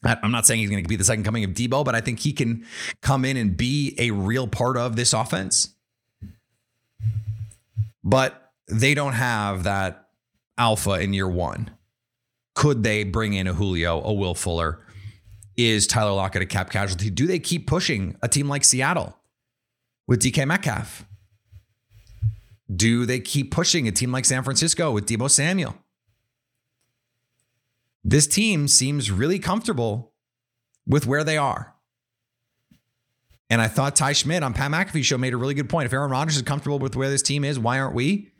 I'm 0.03 0.31
not 0.31 0.45
saying 0.45 0.59
he's 0.59 0.69
going 0.69 0.83
to 0.83 0.89
be 0.89 0.97
the 0.97 1.05
second 1.05 1.23
coming 1.23 1.45
of 1.45 1.51
Deebo, 1.51 1.85
but 1.85 1.95
I 1.95 2.01
think 2.01 2.19
he 2.19 2.33
can 2.33 2.65
come 3.01 3.23
in 3.23 3.37
and 3.37 3.55
be 3.55 3.95
a 3.97 4.11
real 4.11 4.49
part 4.49 4.75
of 4.75 4.97
this 4.97 5.13
offense 5.13 5.73
but 8.03 8.51
they 8.67 8.93
don't 8.93 9.13
have 9.13 9.63
that 9.63 10.09
alpha 10.57 10.99
in 10.99 11.13
year 11.13 11.27
one. 11.27 11.71
Could 12.55 12.83
they 12.83 13.03
bring 13.03 13.33
in 13.33 13.47
a 13.47 13.53
Julio, 13.53 14.01
a 14.03 14.13
Will 14.13 14.35
Fuller? 14.35 14.85
Is 15.55 15.87
Tyler 15.87 16.13
Lockett 16.13 16.41
a 16.41 16.45
cap 16.45 16.69
casualty? 16.69 17.09
Do 17.09 17.27
they 17.27 17.39
keep 17.39 17.67
pushing 17.67 18.15
a 18.21 18.27
team 18.27 18.49
like 18.49 18.63
Seattle 18.63 19.17
with 20.07 20.21
DK 20.21 20.47
Metcalf? 20.47 21.05
Do 22.73 23.05
they 23.05 23.19
keep 23.19 23.51
pushing 23.51 23.87
a 23.87 23.91
team 23.91 24.11
like 24.11 24.25
San 24.25 24.43
Francisco 24.43 24.91
with 24.91 25.07
Deebo 25.07 25.29
Samuel? 25.29 25.75
This 28.03 28.27
team 28.27 28.67
seems 28.67 29.11
really 29.11 29.39
comfortable 29.39 30.13
with 30.85 31.05
where 31.05 31.23
they 31.23 31.37
are. 31.37 31.72
And 33.49 33.61
I 33.61 33.67
thought 33.67 33.95
Ty 33.95 34.13
Schmidt 34.13 34.41
on 34.41 34.53
Pat 34.53 34.71
McAfee's 34.71 35.05
show 35.05 35.17
made 35.17 35.33
a 35.33 35.37
really 35.37 35.53
good 35.53 35.69
point. 35.69 35.85
If 35.85 35.93
Aaron 35.93 36.11
Rodgers 36.11 36.37
is 36.37 36.41
comfortable 36.41 36.79
with 36.79 36.95
where 36.95 37.09
this 37.09 37.21
team 37.21 37.43
is, 37.43 37.59
why 37.59 37.79
aren't 37.79 37.93
we? 37.93 38.31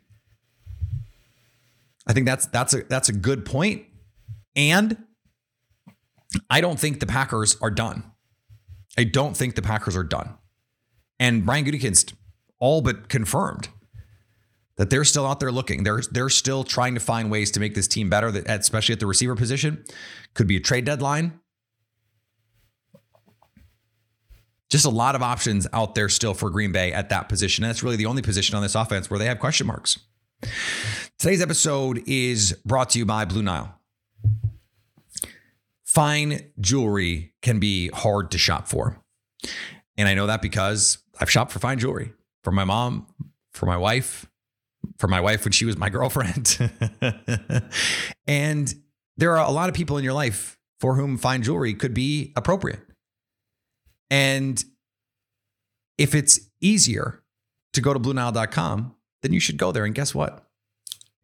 I 2.06 2.12
think 2.12 2.26
that's 2.26 2.46
that's 2.46 2.74
a 2.74 2.82
that's 2.84 3.08
a 3.08 3.12
good 3.12 3.44
point. 3.44 3.84
And 4.56 4.96
I 6.50 6.60
don't 6.60 6.78
think 6.78 7.00
the 7.00 7.06
Packers 7.06 7.56
are 7.60 7.70
done. 7.70 8.04
I 8.98 9.04
don't 9.04 9.36
think 9.36 9.54
the 9.54 9.62
Packers 9.62 9.96
are 9.96 10.04
done. 10.04 10.34
And 11.18 11.44
Brian 11.46 11.64
Gutekunst 11.64 12.14
all 12.58 12.80
but 12.80 13.08
confirmed 13.08 13.68
that 14.76 14.90
they're 14.90 15.04
still 15.04 15.26
out 15.26 15.40
there 15.40 15.52
looking. 15.52 15.84
They're 15.84 16.02
they're 16.10 16.28
still 16.28 16.64
trying 16.64 16.94
to 16.94 17.00
find 17.00 17.30
ways 17.30 17.50
to 17.52 17.60
make 17.60 17.74
this 17.74 17.88
team 17.88 18.10
better, 18.10 18.28
especially 18.46 18.94
at 18.94 19.00
the 19.00 19.06
receiver 19.06 19.36
position. 19.36 19.84
Could 20.34 20.48
be 20.48 20.56
a 20.56 20.60
trade 20.60 20.84
deadline. 20.84 21.40
Just 24.74 24.86
a 24.86 24.90
lot 24.90 25.14
of 25.14 25.22
options 25.22 25.68
out 25.72 25.94
there 25.94 26.08
still 26.08 26.34
for 26.34 26.50
Green 26.50 26.72
Bay 26.72 26.92
at 26.92 27.10
that 27.10 27.28
position. 27.28 27.62
And 27.62 27.70
that's 27.70 27.84
really 27.84 27.94
the 27.94 28.06
only 28.06 28.22
position 28.22 28.56
on 28.56 28.62
this 28.62 28.74
offense 28.74 29.08
where 29.08 29.20
they 29.20 29.26
have 29.26 29.38
question 29.38 29.68
marks. 29.68 30.00
Today's 31.16 31.40
episode 31.40 32.02
is 32.08 32.54
brought 32.64 32.90
to 32.90 32.98
you 32.98 33.06
by 33.06 33.24
Blue 33.24 33.40
Nile. 33.40 33.72
Fine 35.84 36.50
jewelry 36.58 37.34
can 37.40 37.60
be 37.60 37.86
hard 37.90 38.32
to 38.32 38.38
shop 38.38 38.66
for. 38.66 39.00
And 39.96 40.08
I 40.08 40.14
know 40.14 40.26
that 40.26 40.42
because 40.42 40.98
I've 41.20 41.30
shopped 41.30 41.52
for 41.52 41.60
fine 41.60 41.78
jewelry 41.78 42.12
for 42.42 42.50
my 42.50 42.64
mom, 42.64 43.06
for 43.52 43.66
my 43.66 43.76
wife, 43.76 44.26
for 44.98 45.06
my 45.06 45.20
wife 45.20 45.44
when 45.44 45.52
she 45.52 45.66
was 45.66 45.76
my 45.76 45.88
girlfriend. 45.98 46.58
and 48.26 48.74
there 49.16 49.38
are 49.38 49.46
a 49.46 49.52
lot 49.52 49.68
of 49.68 49.76
people 49.76 49.98
in 49.98 50.02
your 50.02 50.14
life 50.14 50.58
for 50.80 50.96
whom 50.96 51.16
fine 51.16 51.44
jewelry 51.44 51.74
could 51.74 51.94
be 51.94 52.32
appropriate. 52.34 52.80
And 54.14 54.64
if 55.98 56.14
it's 56.14 56.38
easier 56.60 57.24
to 57.72 57.80
go 57.80 57.92
to 57.92 57.98
BlueNile.com, 57.98 58.94
then 59.22 59.32
you 59.32 59.40
should 59.40 59.56
go 59.56 59.72
there. 59.72 59.84
And 59.84 59.92
guess 59.92 60.14
what? 60.14 60.46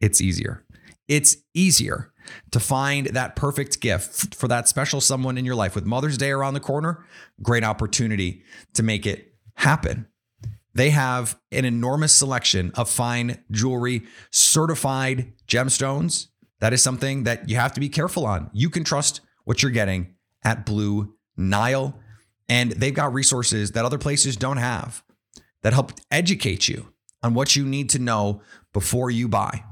It's 0.00 0.20
easier. 0.20 0.64
It's 1.06 1.36
easier 1.54 2.12
to 2.50 2.58
find 2.58 3.06
that 3.08 3.36
perfect 3.36 3.80
gift 3.80 4.34
for 4.34 4.48
that 4.48 4.66
special 4.66 5.00
someone 5.00 5.38
in 5.38 5.44
your 5.44 5.54
life 5.54 5.76
with 5.76 5.86
Mother's 5.86 6.18
Day 6.18 6.32
around 6.32 6.54
the 6.54 6.60
corner. 6.60 7.06
Great 7.40 7.62
opportunity 7.62 8.42
to 8.74 8.82
make 8.82 9.06
it 9.06 9.34
happen. 9.54 10.08
They 10.74 10.90
have 10.90 11.38
an 11.52 11.64
enormous 11.64 12.12
selection 12.12 12.72
of 12.74 12.90
fine 12.90 13.44
jewelry, 13.52 14.02
certified 14.32 15.32
gemstones. 15.46 16.26
That 16.58 16.72
is 16.72 16.82
something 16.82 17.22
that 17.22 17.48
you 17.48 17.54
have 17.54 17.72
to 17.74 17.80
be 17.80 17.88
careful 17.88 18.26
on. 18.26 18.50
You 18.52 18.68
can 18.68 18.82
trust 18.82 19.20
what 19.44 19.62
you're 19.62 19.70
getting 19.70 20.16
at 20.42 20.66
Blue 20.66 21.14
Nile. 21.36 21.94
And 22.50 22.72
they've 22.72 22.92
got 22.92 23.14
resources 23.14 23.70
that 23.72 23.86
other 23.86 23.96
places 23.96 24.36
don't 24.36 24.58
have 24.58 25.02
that 25.62 25.72
help 25.72 25.92
educate 26.10 26.68
you 26.68 26.92
on 27.22 27.32
what 27.32 27.56
you 27.56 27.64
need 27.64 27.88
to 27.90 27.98
know 27.98 28.42
before 28.72 29.10
you 29.10 29.28
buy. 29.28 29.64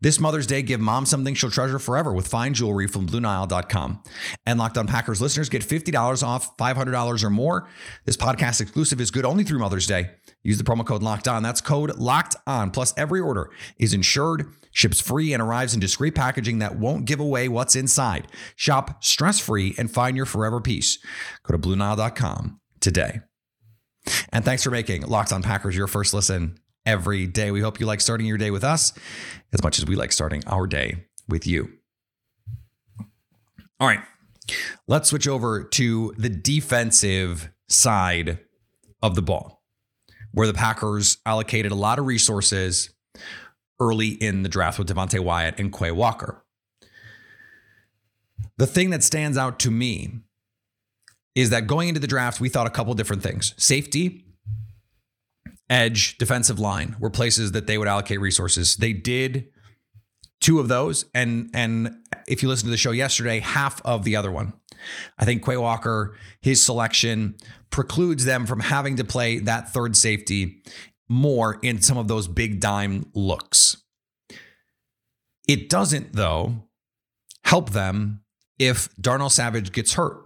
This 0.00 0.20
Mother's 0.20 0.46
Day, 0.46 0.62
give 0.62 0.80
mom 0.80 1.06
something 1.06 1.34
she'll 1.34 1.50
treasure 1.50 1.78
forever 1.78 2.12
with 2.12 2.28
fine 2.28 2.54
jewelry 2.54 2.86
from 2.86 3.08
BlueNile.com. 3.08 4.02
And 4.44 4.58
Locked 4.58 4.78
On 4.78 4.86
Packers 4.86 5.20
listeners 5.20 5.48
get 5.48 5.62
$50 5.62 6.22
off 6.22 6.56
$500 6.56 7.24
or 7.24 7.30
more. 7.30 7.68
This 8.04 8.16
podcast 8.16 8.60
exclusive 8.60 9.00
is 9.00 9.10
good 9.10 9.24
only 9.24 9.44
through 9.44 9.58
Mother's 9.58 9.86
Day. 9.86 10.10
Use 10.42 10.58
the 10.58 10.64
promo 10.64 10.86
code 10.86 11.02
Locked 11.02 11.28
On. 11.28 11.42
That's 11.42 11.60
code 11.60 11.96
Locked 11.96 12.36
On. 12.46 12.70
Plus, 12.70 12.92
every 12.96 13.20
order 13.20 13.50
is 13.78 13.94
insured, 13.94 14.46
ships 14.76 15.00
free, 15.00 15.32
and 15.32 15.42
arrives 15.42 15.72
in 15.72 15.80
discreet 15.80 16.14
packaging 16.14 16.58
that 16.58 16.76
won't 16.76 17.06
give 17.06 17.18
away 17.18 17.48
what's 17.48 17.74
inside. 17.74 18.28
Shop 18.56 19.02
stress 19.02 19.40
free 19.40 19.74
and 19.78 19.90
find 19.90 20.16
your 20.16 20.26
forever 20.26 20.60
peace. 20.60 20.98
Go 21.44 21.56
to 21.56 21.58
BlueNile.com 21.58 22.60
today. 22.80 23.20
And 24.34 24.44
thanks 24.44 24.62
for 24.62 24.70
making 24.70 25.02
Locked 25.02 25.32
On 25.32 25.42
Packers 25.42 25.74
your 25.74 25.86
first 25.86 26.12
listen 26.12 26.58
every 26.84 27.26
day. 27.26 27.50
We 27.50 27.62
hope 27.62 27.80
you 27.80 27.86
like 27.86 28.02
starting 28.02 28.26
your 28.26 28.36
day 28.36 28.50
with 28.50 28.64
us 28.64 28.92
as 29.54 29.62
much 29.62 29.78
as 29.78 29.86
we 29.86 29.96
like 29.96 30.12
starting 30.12 30.42
our 30.46 30.66
day 30.66 31.06
with 31.26 31.46
you. 31.46 31.70
All 33.80 33.88
right, 33.88 34.00
let's 34.86 35.08
switch 35.08 35.26
over 35.26 35.64
to 35.64 36.14
the 36.18 36.28
defensive 36.28 37.50
side 37.68 38.40
of 39.02 39.14
the 39.14 39.22
ball, 39.22 39.62
where 40.32 40.46
the 40.46 40.54
Packers 40.54 41.16
allocated 41.24 41.72
a 41.72 41.76
lot 41.76 41.98
of 41.98 42.04
resources 42.06 42.90
early 43.80 44.08
in 44.08 44.42
the 44.42 44.48
draft 44.48 44.78
with 44.78 44.88
Devonte 44.88 45.20
Wyatt 45.20 45.58
and 45.58 45.72
Quay 45.72 45.90
Walker. 45.90 46.44
The 48.58 48.66
thing 48.66 48.90
that 48.90 49.02
stands 49.02 49.36
out 49.36 49.58
to 49.60 49.70
me 49.70 50.20
is 51.34 51.50
that 51.50 51.66
going 51.66 51.88
into 51.88 52.00
the 52.00 52.06
draft, 52.06 52.40
we 52.40 52.48
thought 52.48 52.66
a 52.66 52.70
couple 52.70 52.94
different 52.94 53.22
things 53.22 53.54
safety 53.56 54.26
edge, 55.68 56.16
defensive 56.18 56.58
line 56.58 56.96
were 56.98 57.10
places 57.10 57.52
that 57.52 57.66
they 57.66 57.78
would 57.78 57.88
allocate 57.88 58.20
resources. 58.20 58.76
They 58.76 58.92
did 58.92 59.48
two 60.40 60.60
of 60.60 60.68
those, 60.68 61.06
and 61.14 61.50
and 61.54 61.96
if 62.26 62.42
you 62.42 62.48
listen 62.48 62.66
to 62.66 62.70
the 62.70 62.76
show 62.76 62.92
yesterday, 62.92 63.40
half 63.40 63.80
of 63.84 64.04
the 64.04 64.16
other 64.16 64.30
one. 64.30 64.52
I 65.18 65.24
think 65.24 65.44
Quay 65.44 65.56
Walker, 65.56 66.16
his 66.40 66.64
selection 66.64 67.36
precludes 67.70 68.24
them 68.24 68.46
from 68.46 68.60
having 68.60 68.96
to 68.96 69.04
play 69.04 69.38
that 69.40 69.72
third 69.72 69.96
safety 69.96 70.62
more 71.08 71.58
in 71.62 71.80
some 71.80 71.98
of 71.98 72.08
those 72.08 72.28
big 72.28 72.60
dime 72.60 73.06
looks. 73.14 73.82
It 75.48 75.68
doesn't, 75.68 76.14
though, 76.14 76.68
help 77.44 77.70
them 77.70 78.22
if 78.58 78.88
Darnell 78.96 79.30
Savage 79.30 79.72
gets 79.72 79.94
hurt 79.94 80.18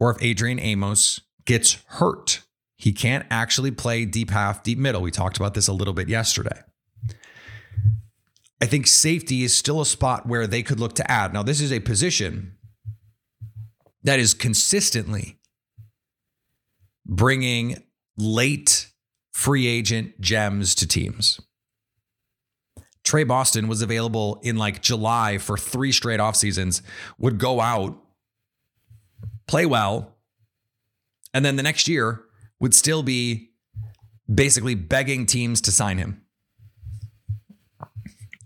or 0.00 0.10
if 0.10 0.22
Adrian 0.22 0.58
Amos 0.58 1.20
gets 1.44 1.82
hurt. 1.86 2.42
He 2.76 2.92
can't 2.92 3.26
actually 3.30 3.70
play 3.70 4.04
deep 4.04 4.30
half, 4.30 4.62
deep 4.62 4.78
middle. 4.78 5.02
We 5.02 5.10
talked 5.10 5.36
about 5.36 5.54
this 5.54 5.68
a 5.68 5.72
little 5.72 5.94
bit 5.94 6.08
yesterday. 6.08 6.60
I 8.60 8.66
think 8.66 8.86
safety 8.86 9.42
is 9.42 9.54
still 9.54 9.80
a 9.80 9.86
spot 9.86 10.26
where 10.26 10.46
they 10.46 10.62
could 10.62 10.80
look 10.80 10.94
to 10.94 11.10
add. 11.10 11.32
Now, 11.32 11.42
this 11.42 11.60
is 11.60 11.72
a 11.72 11.80
position 11.80 12.56
that 14.04 14.18
is 14.18 14.34
consistently 14.34 15.38
bringing 17.04 17.82
late 18.16 18.91
free 19.32 19.66
agent 19.66 20.20
gems 20.20 20.74
to 20.76 20.86
teams. 20.86 21.40
Tre 23.04 23.24
Boston 23.24 23.66
was 23.66 23.82
available 23.82 24.40
in 24.42 24.56
like 24.56 24.82
July 24.82 25.38
for 25.38 25.58
three 25.58 25.90
straight 25.90 26.20
off 26.20 26.36
seasons, 26.36 26.82
would 27.18 27.38
go 27.38 27.60
out, 27.60 27.98
play 29.48 29.66
well, 29.66 30.16
and 31.34 31.44
then 31.44 31.56
the 31.56 31.62
next 31.62 31.88
year 31.88 32.22
would 32.60 32.74
still 32.74 33.02
be 33.02 33.50
basically 34.32 34.74
begging 34.74 35.26
teams 35.26 35.60
to 35.62 35.72
sign 35.72 35.98
him. 35.98 36.22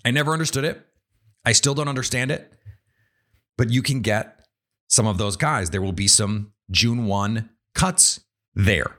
I 0.05 0.11
never 0.11 0.33
understood 0.33 0.64
it. 0.64 0.87
I 1.45 1.52
still 1.52 1.75
don't 1.75 1.88
understand 1.88 2.31
it. 2.31 2.52
But 3.59 3.71
you 3.71 3.83
can 3.83 4.00
get 4.00 4.47
some 4.88 5.07
of 5.07 5.19
those 5.19 5.37
guys. 5.37 5.71
There 5.71 5.83
will 5.83 5.93
be 5.93 6.09
some 6.09 6.52
June 6.71 7.07
1 7.07 7.50
cuts 7.75 8.21
there. 8.55 8.99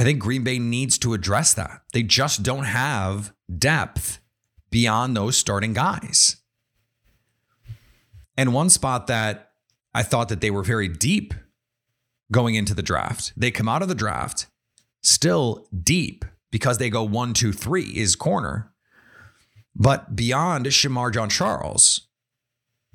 I 0.00 0.02
think 0.02 0.18
Green 0.18 0.42
Bay 0.42 0.58
needs 0.58 0.96
to 1.00 1.12
address 1.12 1.52
that. 1.52 1.82
They 1.92 2.02
just 2.02 2.42
don't 2.42 2.64
have 2.64 3.34
depth 3.58 4.18
beyond 4.70 5.14
those 5.14 5.36
starting 5.36 5.74
guys. 5.74 6.36
And 8.34 8.54
one 8.54 8.70
spot 8.70 9.08
that 9.08 9.50
I 9.92 10.02
thought 10.02 10.30
that 10.30 10.40
they 10.40 10.50
were 10.50 10.62
very 10.62 10.88
deep 10.88 11.34
going 12.32 12.54
into 12.54 12.72
the 12.72 12.82
draft, 12.82 13.34
they 13.36 13.50
come 13.50 13.68
out 13.68 13.82
of 13.82 13.88
the 13.88 13.94
draft 13.94 14.46
still 15.02 15.66
deep 15.78 16.24
because 16.50 16.78
they 16.78 16.88
go 16.88 17.02
one, 17.02 17.34
two, 17.34 17.52
three 17.52 17.92
is 17.94 18.16
corner. 18.16 18.72
But 19.76 20.16
beyond 20.16 20.64
Shemar 20.64 21.12
Jean-Charles, 21.12 22.08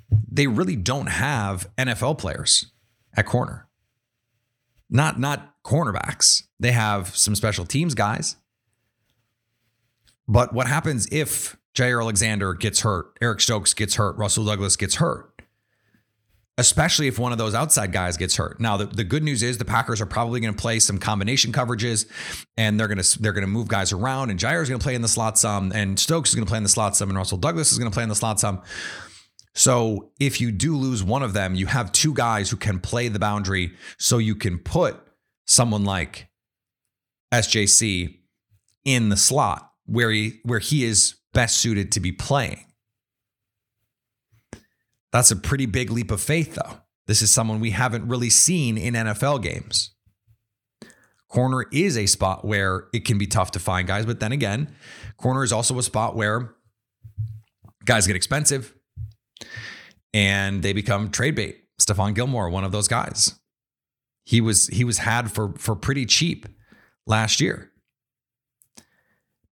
they 0.10 0.48
really 0.48 0.76
don't 0.76 1.12
have 1.12 1.70
NFL 1.78 2.18
players 2.18 2.72
at 3.16 3.28
corner. 3.28 3.68
Not 4.90 5.20
not 5.20 5.54
cornerbacks. 5.64 6.45
They 6.60 6.72
have 6.72 7.16
some 7.16 7.36
special 7.36 7.66
teams 7.66 7.94
guys. 7.94 8.38
But 10.28 10.54
what 10.54 10.68
happens 10.68 11.08
if 11.12 11.58
Jaire 11.76 12.02
Alexander 12.02 12.54
gets 12.54 12.82
hurt, 12.82 13.18
Eric 13.22 13.42
Stokes 13.42 13.74
gets 13.74 13.96
hurt, 13.96 14.18
Rasul 14.18 14.46
Douglas 14.46 14.76
gets 14.76 14.96
hurt? 14.96 15.36
especially 16.58 17.08
if 17.08 17.20
one 17.20 17.32
of 17.32 17.38
those 17.38 17.54
outside 17.54 17.92
guys 17.92 18.16
gets 18.18 18.38
hurt. 18.38 18.60
Now, 18.60 18.78
the, 18.78 18.86
the 18.86 19.04
good 19.04 19.24
news 19.24 19.44
is 19.44 19.58
the 19.58 19.66
Packers 19.66 20.00
are 20.00 20.06
probably 20.06 20.40
going 20.40 20.54
to 20.54 20.62
play 20.62 20.80
some 20.80 20.98
combination 20.98 21.52
coverages, 21.52 22.10
and 22.58 22.80
they're 22.80 22.88
going 22.88 23.02
to 23.02 23.22
they're 23.22 23.34
going 23.34 23.44
to 23.44 23.48
move 23.48 23.68
guys 23.68 23.92
around. 23.92 24.30
And 24.30 24.40
Jaire 24.40 24.62
is 24.62 24.70
going 24.70 24.80
to 24.80 24.84
play 24.84 24.96
in 24.96 25.02
the 25.02 25.08
slot 25.08 25.38
some, 25.38 25.72
and 25.74 26.00
Stokes 26.00 26.30
is 26.30 26.36
going 26.36 26.46
to 26.46 26.50
play 26.50 26.58
in 26.58 26.64
the 26.64 26.70
slot 26.70 26.96
some, 26.96 27.10
and 27.10 27.18
Rasul 27.18 27.38
Douglas 27.38 27.72
is 27.72 27.78
going 27.78 27.92
to 27.92 27.94
play 27.94 28.04
in 28.04 28.10
the 28.10 28.16
slot 28.16 28.40
some. 28.40 28.62
So 29.54 30.12
if 30.20 30.42
you 30.42 30.52
do 30.52 30.76
lose 30.76 31.04
one 31.04 31.24
of 31.24 31.34
them, 31.34 31.56
you 31.56 31.66
have 31.68 31.92
two 31.92 32.14
guys 32.14 32.50
who 32.50 32.58
can 32.58 32.80
play 32.80 33.08
the 33.08 33.20
boundary, 33.20 33.74
so 33.98 34.18
you 34.18 34.36
can 34.36 34.60
put 34.60 34.98
someone 35.46 35.84
like 35.86 36.28
SJC 37.36 38.20
in 38.86 39.10
the 39.10 39.18
slot 39.18 39.72
where 39.86 40.12
he 40.12 40.40
where 40.44 40.60
he 40.60 40.84
is 40.84 41.16
best 41.34 41.58
suited 41.58 41.92
to 41.92 42.00
be 42.00 42.12
playing. 42.12 42.66
That's 45.12 45.32
a 45.32 45.36
pretty 45.36 45.66
big 45.66 45.92
leap 45.92 46.12
of 46.12 46.22
faith, 46.22 46.56
though. 46.56 46.80
This 47.08 47.22
is 47.22 47.32
someone 47.32 47.60
we 47.60 47.72
haven't 47.72 48.08
really 48.08 48.30
seen 48.30 48.78
in 48.78 48.94
NFL 48.94 49.42
games. 49.42 49.92
Corner 51.30 51.66
is 51.72 51.98
a 51.98 52.06
spot 52.06 52.46
where 52.46 52.88
it 52.94 53.06
can 53.06 53.18
be 53.18 53.28
tough 53.28 53.52
to 53.52 53.60
find 53.60 53.88
guys, 53.88 54.06
but 54.06 54.20
then 54.20 54.32
again, 54.32 54.74
corner 55.18 55.44
is 55.44 55.52
also 55.52 55.78
a 55.78 55.84
spot 55.84 56.16
where 56.16 56.56
guys 57.84 58.08
get 58.08 58.16
expensive 58.16 58.74
and 60.14 60.64
they 60.64 60.74
become 60.74 61.12
trade 61.12 61.36
bait. 61.36 61.58
Stephon 61.80 62.16
Gilmore, 62.16 62.50
one 62.50 62.64
of 62.64 62.72
those 62.72 62.88
guys. 62.88 63.38
He 64.24 64.40
was 64.40 64.68
he 64.68 64.84
was 64.84 65.00
had 65.00 65.32
for 65.32 65.54
for 65.58 65.76
pretty 65.76 66.06
cheap 66.06 66.48
last 67.06 67.42
year. 67.42 67.72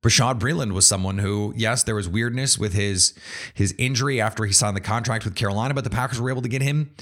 Bashaud 0.03 0.38
Breeland 0.39 0.74
was 0.74 0.86
someone 0.86 1.19
who, 1.19 1.53
yes, 1.55 1.83
there 1.83 1.95
was 1.95 2.10
weirdness 2.10 2.60
with 2.60 2.74
his 2.74 3.13
his 3.53 3.74
injury 3.77 4.19
after 4.19 4.43
he 4.43 4.51
signed 4.51 4.75
the 4.75 4.81
contract 4.81 5.24
with 5.24 5.36
Carolina, 5.36 5.74
but 5.74 5.86
the 5.86 5.89
Packers 5.89 6.19
were 6.19 6.29
able 6.29 6.41
to 6.41 6.50
get 6.50 6.62
him, 6.62 6.93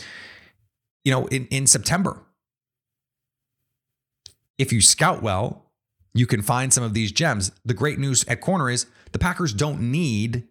you 1.03 1.11
know, 1.11 1.25
in, 1.27 1.47
in 1.47 1.65
September. 1.65 2.21
If 4.59 4.71
you 4.71 4.81
scout 4.81 5.23
well, 5.23 5.71
you 6.13 6.27
can 6.27 6.43
find 6.43 6.71
some 6.71 6.83
of 6.83 6.93
these 6.93 7.11
gems. 7.11 7.51
The 7.65 7.73
great 7.73 7.97
news 7.97 8.23
at 8.27 8.39
corner 8.39 8.69
is 8.69 8.85
the 9.11 9.19
Packers 9.19 9.53
don't 9.53 9.81
need 9.91 10.47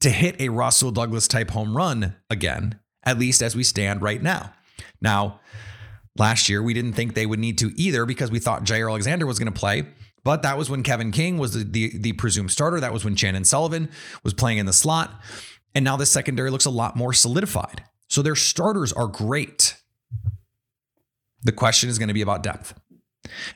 to 0.00 0.08
hit 0.08 0.40
a 0.40 0.48
Rasul 0.48 0.90
Douglas 0.90 1.28
type 1.28 1.50
home 1.50 1.76
run 1.76 2.16
again, 2.30 2.78
at 3.04 3.18
least 3.18 3.42
as 3.42 3.54
we 3.54 3.62
stand 3.62 4.00
right 4.00 4.22
now. 4.22 4.54
Now, 5.02 5.40
last 6.16 6.48
year 6.48 6.62
we 6.62 6.74
didn't 6.74 6.92
think 6.92 7.14
they 7.14 7.26
would 7.26 7.38
need 7.38 7.58
to 7.58 7.72
either 7.76 8.06
because 8.06 8.30
we 8.30 8.38
thought 8.38 8.64
Jaire 8.64 8.88
Alexander 8.88 9.26
was 9.26 9.38
going 9.38 9.52
to 9.52 9.58
play. 9.58 9.86
But 10.24 10.42
that 10.42 10.56
was 10.56 10.70
when 10.70 10.82
Kevin 10.82 11.10
King 11.10 11.38
was 11.38 11.52
the, 11.52 11.64
the, 11.64 11.98
the 11.98 12.12
presumed 12.12 12.52
starter. 12.52 12.78
That 12.78 12.92
was 12.92 13.04
when 13.04 13.16
Chandon 13.16 13.44
Sullivan 13.44 13.90
was 14.22 14.32
playing 14.32 14.58
in 14.58 14.66
the 14.66 14.72
slot. 14.72 15.20
And 15.74 15.84
now 15.84 15.96
the 15.96 16.06
secondary 16.06 16.50
looks 16.50 16.64
a 16.64 16.70
lot 16.70 16.96
more 16.96 17.12
solidified. 17.12 17.82
So 18.08 18.22
their 18.22 18.36
starters 18.36 18.92
are 18.92 19.08
great. 19.08 19.76
The 21.42 21.52
question 21.52 21.88
is 21.88 21.98
going 21.98 22.08
to 22.08 22.14
be 22.14 22.22
about 22.22 22.42
depth. 22.42 22.78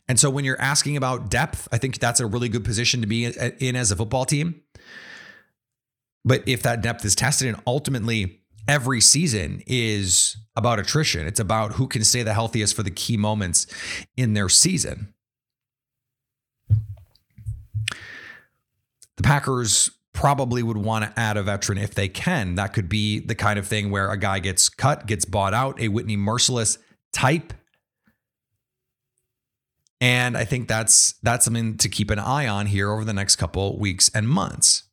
And 0.08 0.18
so 0.18 0.30
when 0.30 0.44
you're 0.44 0.60
asking 0.60 0.96
about 0.96 1.28
depth, 1.30 1.68
I 1.70 1.78
think 1.78 1.98
that's 1.98 2.20
a 2.20 2.26
really 2.26 2.48
good 2.48 2.64
position 2.64 3.00
to 3.00 3.06
be 3.06 3.26
in 3.26 3.76
as 3.76 3.90
a 3.90 3.96
football 3.96 4.24
team. 4.24 4.62
But 6.24 6.42
if 6.48 6.62
that 6.62 6.82
depth 6.82 7.04
is 7.04 7.14
tested 7.14 7.48
and 7.48 7.62
ultimately 7.66 8.42
every 8.68 9.00
season 9.00 9.62
is 9.66 10.36
about 10.56 10.78
attrition, 10.78 11.26
it's 11.26 11.40
about 11.40 11.72
who 11.72 11.86
can 11.86 12.04
stay 12.04 12.22
the 12.22 12.34
healthiest 12.34 12.74
for 12.74 12.82
the 12.82 12.90
key 12.90 13.16
moments 13.16 13.66
in 14.16 14.34
their 14.34 14.48
season. 14.48 15.12
The 19.16 19.22
Packers 19.22 19.90
probably 20.12 20.62
would 20.62 20.78
want 20.78 21.04
to 21.04 21.20
add 21.20 21.36
a 21.36 21.42
veteran 21.42 21.78
if 21.78 21.94
they 21.94 22.08
can. 22.08 22.54
That 22.54 22.72
could 22.72 22.88
be 22.88 23.18
the 23.18 23.34
kind 23.34 23.58
of 23.58 23.66
thing 23.66 23.90
where 23.90 24.10
a 24.10 24.16
guy 24.16 24.38
gets 24.38 24.68
cut, 24.68 25.06
gets 25.06 25.24
bought 25.24 25.54
out, 25.54 25.80
a 25.80 25.88
Whitney 25.88 26.16
Mercilus 26.16 26.78
type. 27.12 27.52
And 30.00 30.36
I 30.36 30.44
think 30.44 30.68
that's 30.68 31.14
that's 31.22 31.44
something 31.44 31.78
to 31.78 31.88
keep 31.88 32.10
an 32.10 32.18
eye 32.18 32.46
on 32.46 32.66
here 32.66 32.90
over 32.90 33.04
the 33.04 33.14
next 33.14 33.36
couple 33.36 33.78
weeks 33.78 34.10
and 34.14 34.28
months. 34.28 34.84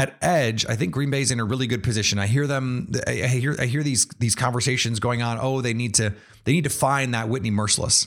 At 0.00 0.16
edge, 0.22 0.64
I 0.66 0.76
think 0.76 0.94
Green 0.94 1.10
Bay's 1.10 1.30
in 1.30 1.40
a 1.40 1.44
really 1.44 1.66
good 1.66 1.82
position. 1.82 2.18
I 2.18 2.26
hear 2.26 2.46
them. 2.46 2.90
I 3.06 3.12
hear. 3.12 3.54
I 3.58 3.66
hear 3.66 3.82
these 3.82 4.06
these 4.18 4.34
conversations 4.34 4.98
going 4.98 5.20
on. 5.20 5.36
Oh, 5.38 5.60
they 5.60 5.74
need 5.74 5.94
to. 5.96 6.14
They 6.44 6.52
need 6.52 6.64
to 6.64 6.70
find 6.70 7.12
that 7.12 7.28
Whitney 7.28 7.50
Mercilus. 7.50 8.06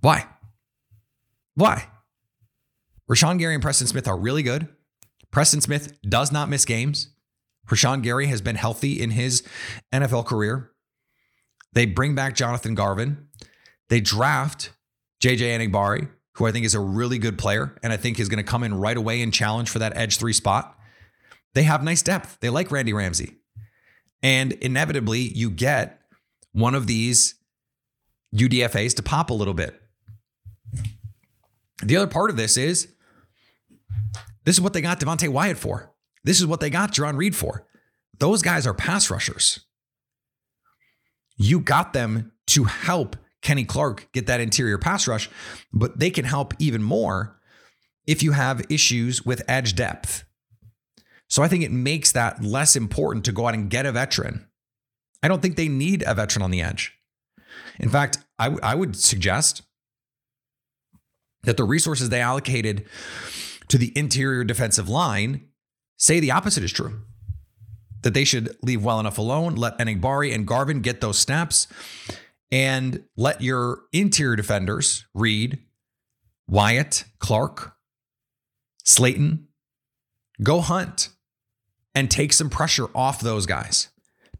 Why? 0.00 0.26
Why? 1.54 1.88
Rashan 3.10 3.38
Gary 3.38 3.52
and 3.52 3.62
Preston 3.62 3.88
Smith 3.88 4.08
are 4.08 4.16
really 4.16 4.42
good. 4.42 4.68
Preston 5.30 5.60
Smith 5.60 6.00
does 6.00 6.32
not 6.32 6.48
miss 6.48 6.64
games. 6.64 7.10
Rashan 7.66 8.02
Gary 8.02 8.28
has 8.28 8.40
been 8.40 8.56
healthy 8.56 9.02
in 9.02 9.10
his 9.10 9.42
NFL 9.92 10.24
career. 10.24 10.70
They 11.74 11.84
bring 11.84 12.14
back 12.14 12.34
Jonathan 12.34 12.74
Garvin. 12.74 13.26
They 13.90 14.00
draft 14.00 14.72
JJ 15.22 15.58
Enagbare, 15.58 16.08
who 16.38 16.46
I 16.46 16.52
think 16.52 16.64
is 16.64 16.74
a 16.74 16.80
really 16.80 17.18
good 17.18 17.36
player 17.36 17.76
and 17.82 17.92
I 17.92 17.96
think 17.96 18.18
is 18.18 18.28
going 18.28 18.42
to 18.42 18.48
come 18.48 18.62
in 18.62 18.74
right 18.74 18.96
away 18.96 19.22
and 19.22 19.34
challenge 19.34 19.68
for 19.68 19.80
that 19.80 19.96
edge 19.96 20.18
three 20.18 20.32
spot. 20.32 20.78
They 21.54 21.64
have 21.64 21.82
nice 21.82 22.00
depth. 22.00 22.38
They 22.40 22.48
like 22.48 22.70
Randy 22.70 22.92
Ramsey. 22.92 23.34
And 24.22 24.52
inevitably, 24.52 25.20
you 25.20 25.50
get 25.50 26.00
one 26.52 26.74
of 26.74 26.86
these 26.86 27.34
UDFAs 28.34 28.94
to 28.96 29.02
pop 29.02 29.30
a 29.30 29.34
little 29.34 29.54
bit. 29.54 29.80
The 31.82 31.96
other 31.96 32.06
part 32.06 32.30
of 32.30 32.36
this 32.36 32.56
is 32.56 32.88
this 34.44 34.56
is 34.56 34.60
what 34.60 34.72
they 34.72 34.80
got 34.80 35.00
Devonte 35.00 35.28
Wyatt 35.28 35.58
for. 35.58 35.92
This 36.24 36.40
is 36.40 36.46
what 36.46 36.60
they 36.60 36.70
got 36.70 36.92
Jarran 36.92 37.16
Reed 37.16 37.34
for. 37.34 37.66
Those 38.18 38.42
guys 38.42 38.66
are 38.66 38.74
pass 38.74 39.10
rushers. 39.10 39.60
You 41.36 41.60
got 41.60 41.92
them 41.92 42.32
to 42.48 42.64
help 42.64 43.16
Kenny 43.42 43.64
Clark 43.64 44.08
get 44.12 44.26
that 44.26 44.40
interior 44.40 44.78
pass 44.78 45.06
rush, 45.06 45.30
but 45.72 45.98
they 45.98 46.10
can 46.10 46.24
help 46.24 46.54
even 46.58 46.82
more 46.82 47.38
if 48.06 48.22
you 48.22 48.32
have 48.32 48.64
issues 48.70 49.24
with 49.24 49.42
edge 49.48 49.74
depth. 49.74 50.24
So 51.28 51.42
I 51.42 51.48
think 51.48 51.62
it 51.62 51.70
makes 51.70 52.12
that 52.12 52.42
less 52.42 52.74
important 52.74 53.24
to 53.26 53.32
go 53.32 53.46
out 53.46 53.54
and 53.54 53.70
get 53.70 53.86
a 53.86 53.92
veteran. 53.92 54.48
I 55.22 55.28
don't 55.28 55.42
think 55.42 55.56
they 55.56 55.68
need 55.68 56.02
a 56.06 56.14
veteran 56.14 56.42
on 56.42 56.50
the 56.50 56.62
edge. 56.62 56.94
In 57.78 57.90
fact, 57.90 58.18
I, 58.38 58.44
w- 58.44 58.60
I 58.62 58.74
would 58.74 58.96
suggest 58.96 59.62
that 61.42 61.56
the 61.56 61.64
resources 61.64 62.08
they 62.08 62.20
allocated 62.20 62.86
to 63.68 63.78
the 63.78 63.92
interior 63.96 64.44
defensive 64.44 64.88
line 64.88 65.48
say 65.96 66.20
the 66.20 66.30
opposite 66.30 66.64
is 66.64 66.72
true. 66.72 67.00
That 68.02 68.14
they 68.14 68.24
should 68.24 68.56
leave 68.62 68.84
well 68.84 69.00
enough 69.00 69.18
alone, 69.18 69.56
let 69.56 69.78
Enagbare 69.78 70.34
and 70.34 70.46
Garvin 70.46 70.80
get 70.80 71.00
those 71.00 71.18
snaps, 71.18 71.66
and 72.50 73.04
let 73.16 73.40
your 73.40 73.80
interior 73.92 74.36
defenders 74.36 75.06
Reed, 75.14 75.58
Wyatt, 76.48 77.04
Clark, 77.18 77.74
Slaton 78.84 79.44
go 80.42 80.60
hunt 80.60 81.10
and 81.94 82.10
take 82.10 82.32
some 82.32 82.48
pressure 82.48 82.86
off 82.94 83.20
those 83.20 83.44
guys 83.44 83.88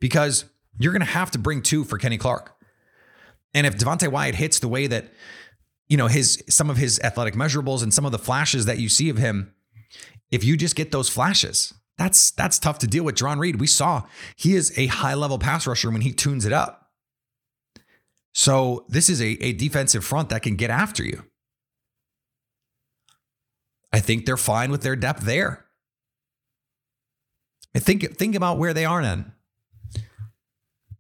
because 0.00 0.44
you're 0.78 0.92
going 0.92 1.00
to 1.00 1.06
have 1.06 1.30
to 1.32 1.38
bring 1.38 1.60
two 1.60 1.84
for 1.84 1.98
Kenny 1.98 2.18
Clark. 2.18 2.54
And 3.52 3.66
if 3.66 3.76
Devonte 3.76 4.10
Wyatt 4.10 4.36
hits 4.36 4.60
the 4.60 4.68
way 4.68 4.86
that 4.86 5.12
you 5.88 5.96
know 5.96 6.06
his 6.06 6.42
some 6.48 6.70
of 6.70 6.76
his 6.76 7.00
athletic 7.00 7.34
measurables 7.34 7.82
and 7.82 7.92
some 7.92 8.04
of 8.04 8.12
the 8.12 8.18
flashes 8.18 8.66
that 8.66 8.78
you 8.78 8.88
see 8.88 9.08
of 9.08 9.16
him 9.16 9.54
if 10.30 10.44
you 10.44 10.56
just 10.56 10.76
get 10.76 10.92
those 10.92 11.08
flashes 11.08 11.74
that's 11.96 12.30
that's 12.32 12.58
tough 12.58 12.78
to 12.80 12.86
deal 12.86 13.04
with 13.04 13.16
Jarran 13.16 13.38
Reed 13.38 13.58
we 13.58 13.66
saw 13.66 14.02
he 14.36 14.54
is 14.54 14.76
a 14.78 14.86
high 14.86 15.14
level 15.14 15.38
pass 15.38 15.66
rusher 15.66 15.90
when 15.90 16.02
he 16.02 16.12
tunes 16.12 16.44
it 16.44 16.52
up 16.52 16.77
so 18.34 18.84
this 18.88 19.08
is 19.08 19.20
a, 19.20 19.42
a 19.42 19.52
defensive 19.52 20.04
front 20.04 20.28
that 20.28 20.42
can 20.42 20.56
get 20.56 20.70
after 20.70 21.04
you 21.04 21.24
I 23.92 24.00
think 24.00 24.26
they're 24.26 24.36
fine 24.36 24.70
with 24.70 24.82
their 24.82 24.96
depth 24.96 25.22
there 25.22 25.66
I 27.74 27.78
think 27.78 28.16
think 28.16 28.34
about 28.34 28.58
where 28.58 28.74
they 28.74 28.84
are 28.84 29.02
then 29.02 29.32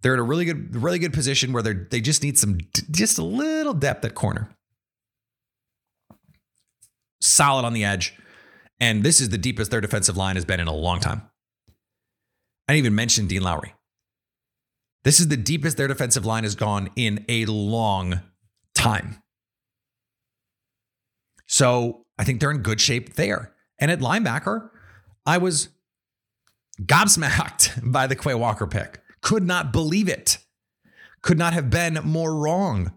they're 0.02 0.14
in 0.14 0.20
a 0.20 0.24
really 0.24 0.44
good 0.44 0.76
really 0.76 0.98
good 0.98 1.12
position 1.12 1.52
where 1.52 1.62
they 1.62 1.72
they 1.72 2.00
just 2.00 2.22
need 2.22 2.38
some 2.38 2.58
just 2.90 3.18
a 3.18 3.24
little 3.24 3.74
depth 3.74 4.04
at 4.04 4.14
corner 4.14 4.50
solid 7.20 7.64
on 7.64 7.72
the 7.72 7.84
edge. 7.84 8.14
And 8.80 9.02
this 9.02 9.20
is 9.20 9.28
the 9.28 9.38
deepest 9.38 9.70
their 9.70 9.80
defensive 9.80 10.16
line 10.16 10.36
has 10.36 10.44
been 10.44 10.60
in 10.60 10.68
a 10.68 10.74
long 10.74 11.00
time. 11.00 11.22
I 12.68 12.74
didn't 12.74 12.86
even 12.86 12.94
mention 12.94 13.26
Dean 13.26 13.42
Lowry. 13.42 13.74
This 15.08 15.20
is 15.20 15.28
the 15.28 15.38
deepest 15.38 15.78
their 15.78 15.88
defensive 15.88 16.26
line 16.26 16.42
has 16.42 16.54
gone 16.54 16.90
in 16.94 17.24
a 17.30 17.46
long 17.46 18.20
time. 18.74 19.22
So 21.46 22.04
I 22.18 22.24
think 22.24 22.40
they're 22.40 22.50
in 22.50 22.58
good 22.58 22.78
shape 22.78 23.14
there. 23.14 23.54
And 23.78 23.90
at 23.90 24.00
linebacker, 24.00 24.68
I 25.24 25.38
was 25.38 25.70
gobsmacked 26.82 27.80
by 27.90 28.06
the 28.06 28.16
Quay 28.16 28.34
Walker 28.34 28.66
pick. 28.66 29.00
Could 29.22 29.44
not 29.44 29.72
believe 29.72 30.10
it. 30.10 30.36
Could 31.22 31.38
not 31.38 31.54
have 31.54 31.70
been 31.70 31.94
more 32.04 32.34
wrong 32.34 32.92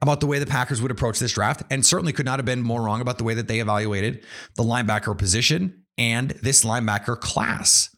about 0.00 0.20
the 0.20 0.28
way 0.28 0.38
the 0.38 0.46
Packers 0.46 0.80
would 0.80 0.92
approach 0.92 1.18
this 1.18 1.32
draft, 1.32 1.64
and 1.72 1.84
certainly 1.84 2.12
could 2.12 2.24
not 2.24 2.38
have 2.38 2.46
been 2.46 2.62
more 2.62 2.82
wrong 2.82 3.00
about 3.00 3.18
the 3.18 3.24
way 3.24 3.34
that 3.34 3.48
they 3.48 3.58
evaluated 3.58 4.24
the 4.54 4.62
linebacker 4.62 5.18
position 5.18 5.82
and 5.98 6.30
this 6.40 6.64
linebacker 6.64 7.18
class. 7.18 7.96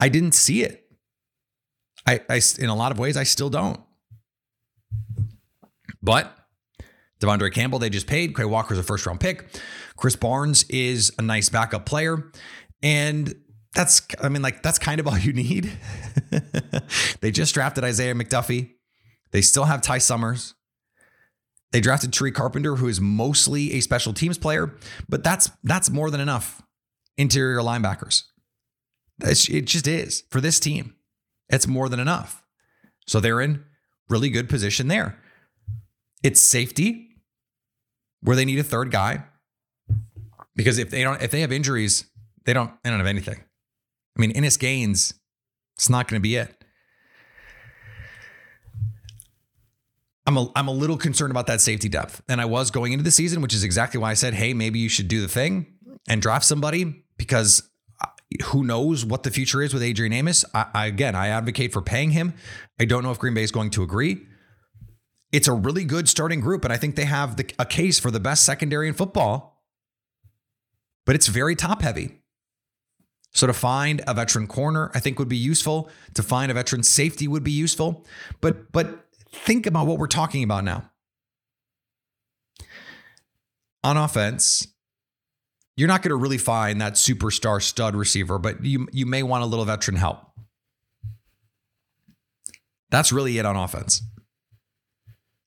I 0.00 0.08
didn't 0.08 0.32
see 0.32 0.62
it. 0.62 0.81
I, 2.06 2.20
I 2.28 2.40
in 2.58 2.68
a 2.68 2.74
lot 2.74 2.92
of 2.92 2.98
ways 2.98 3.16
I 3.16 3.24
still 3.24 3.50
don't. 3.50 3.80
But 6.02 6.36
De'Vondre 7.20 7.52
Campbell, 7.52 7.78
they 7.78 7.90
just 7.90 8.06
paid. 8.06 8.36
Quay 8.36 8.44
Walker's 8.44 8.78
a 8.78 8.82
first 8.82 9.06
round 9.06 9.20
pick. 9.20 9.48
Krys 9.96 10.18
Barnes 10.18 10.64
is 10.64 11.12
a 11.18 11.22
nice 11.22 11.48
backup 11.48 11.86
player. 11.86 12.30
And 12.82 13.34
that's, 13.74 14.02
I 14.20 14.28
mean, 14.28 14.42
like, 14.42 14.62
that's 14.62 14.78
kind 14.78 15.00
of 15.00 15.06
all 15.06 15.16
you 15.18 15.32
need. 15.32 15.70
they 17.20 17.30
just 17.30 17.54
drafted 17.54 17.84
Isaiah 17.84 18.14
McDuffie. 18.14 18.70
They 19.30 19.40
still 19.40 19.64
have 19.64 19.80
Ty 19.80 19.98
Summers. 19.98 20.54
They 21.70 21.80
drafted 21.80 22.10
Tariq 22.10 22.34
Carpenter, 22.34 22.76
who 22.76 22.88
is 22.88 23.00
mostly 23.00 23.72
a 23.72 23.80
special 23.80 24.12
teams 24.12 24.36
player, 24.36 24.74
but 25.08 25.24
that's 25.24 25.50
that's 25.64 25.88
more 25.88 26.10
than 26.10 26.20
enough. 26.20 26.60
Interior 27.16 27.60
linebackers. 27.60 28.24
it 29.22 29.62
just 29.62 29.86
is 29.86 30.24
for 30.28 30.42
this 30.42 30.60
team. 30.60 30.94
It's 31.52 31.68
more 31.68 31.88
than 31.88 32.00
enough. 32.00 32.42
So 33.06 33.20
they're 33.20 33.40
in 33.40 33.64
really 34.08 34.30
good 34.30 34.48
position 34.48 34.88
there. 34.88 35.18
It's 36.22 36.40
safety 36.40 37.10
where 38.22 38.34
they 38.34 38.44
need 38.44 38.58
a 38.58 38.64
third 38.64 38.90
guy 38.90 39.24
because 40.56 40.78
if 40.78 40.90
they 40.90 41.02
don't 41.02 41.20
if 41.22 41.30
they 41.30 41.40
have 41.42 41.52
injuries, 41.52 42.06
they 42.44 42.52
don't 42.52 42.72
they 42.82 42.90
don't 42.90 42.98
have 42.98 43.06
anything. 43.06 43.44
I 44.16 44.20
mean, 44.20 44.30
Innis 44.30 44.56
Gaines, 44.56 45.14
it's 45.76 45.90
not 45.90 46.08
going 46.08 46.20
to 46.20 46.22
be 46.22 46.36
it. 46.36 46.64
I'm 50.26 50.36
a, 50.36 50.52
I'm 50.54 50.68
a 50.68 50.72
little 50.72 50.96
concerned 50.96 51.32
about 51.32 51.48
that 51.48 51.60
safety 51.60 51.88
depth. 51.88 52.22
And 52.28 52.40
I 52.40 52.44
was 52.44 52.70
going 52.70 52.92
into 52.92 53.02
the 53.02 53.10
season, 53.10 53.42
which 53.42 53.54
is 53.54 53.64
exactly 53.64 53.98
why 53.98 54.10
I 54.10 54.14
said, 54.14 54.34
hey, 54.34 54.54
maybe 54.54 54.78
you 54.78 54.88
should 54.88 55.08
do 55.08 55.20
the 55.20 55.28
thing 55.28 55.66
and 56.08 56.22
draft 56.22 56.44
somebody 56.44 57.04
because 57.16 57.68
who 58.46 58.64
knows 58.64 59.04
what 59.04 59.22
the 59.22 59.30
future 59.30 59.62
is 59.62 59.72
with 59.72 59.82
Adrian 59.82 60.12
Amos. 60.12 60.44
I, 60.54 60.66
I, 60.74 60.86
again, 60.86 61.14
I 61.14 61.28
advocate 61.28 61.72
for 61.72 61.82
paying 61.82 62.10
him. 62.10 62.34
I 62.80 62.84
don't 62.84 63.02
know 63.02 63.10
if 63.10 63.18
Green 63.18 63.34
Bay 63.34 63.42
is 63.42 63.52
going 63.52 63.70
to 63.70 63.82
agree 63.82 64.26
it's 65.32 65.48
a 65.48 65.52
really 65.52 65.84
good 65.84 66.08
starting 66.08 66.40
group, 66.40 66.62
and 66.62 66.72
I 66.72 66.76
think 66.76 66.94
they 66.94 67.06
have 67.06 67.36
the, 67.36 67.50
a 67.58 67.64
case 67.64 67.98
for 67.98 68.10
the 68.10 68.20
best 68.20 68.44
secondary 68.44 68.86
in 68.86 68.94
football, 68.94 69.64
but 71.06 71.14
it's 71.14 71.26
very 71.26 71.56
top 71.56 71.80
heavy. 71.80 72.20
So 73.32 73.46
to 73.46 73.54
find 73.54 74.02
a 74.06 74.12
veteran 74.12 74.46
corner, 74.46 74.90
I 74.94 75.00
think 75.00 75.18
would 75.18 75.30
be 75.30 75.38
useful. 75.38 75.88
To 76.14 76.22
find 76.22 76.50
a 76.50 76.54
veteran 76.54 76.82
safety 76.82 77.26
would 77.26 77.42
be 77.42 77.50
useful. 77.50 78.04
But 78.42 78.70
but 78.72 79.06
think 79.30 79.66
about 79.66 79.86
what 79.86 79.98
we're 79.98 80.06
talking 80.06 80.44
about 80.44 80.64
now. 80.64 80.90
On 83.82 83.96
offense, 83.96 84.68
you're 85.76 85.88
not 85.88 86.02
going 86.02 86.10
to 86.10 86.16
really 86.16 86.38
find 86.38 86.80
that 86.80 86.94
superstar 86.94 87.62
stud 87.62 87.94
receiver, 87.94 88.38
but 88.38 88.64
you 88.64 88.88
you 88.92 89.06
may 89.06 89.22
want 89.22 89.42
a 89.42 89.46
little 89.46 89.64
veteran 89.64 89.96
help. 89.96 90.18
That's 92.90 93.10
really 93.12 93.38
it 93.38 93.46
on 93.46 93.56
offense. 93.56 94.02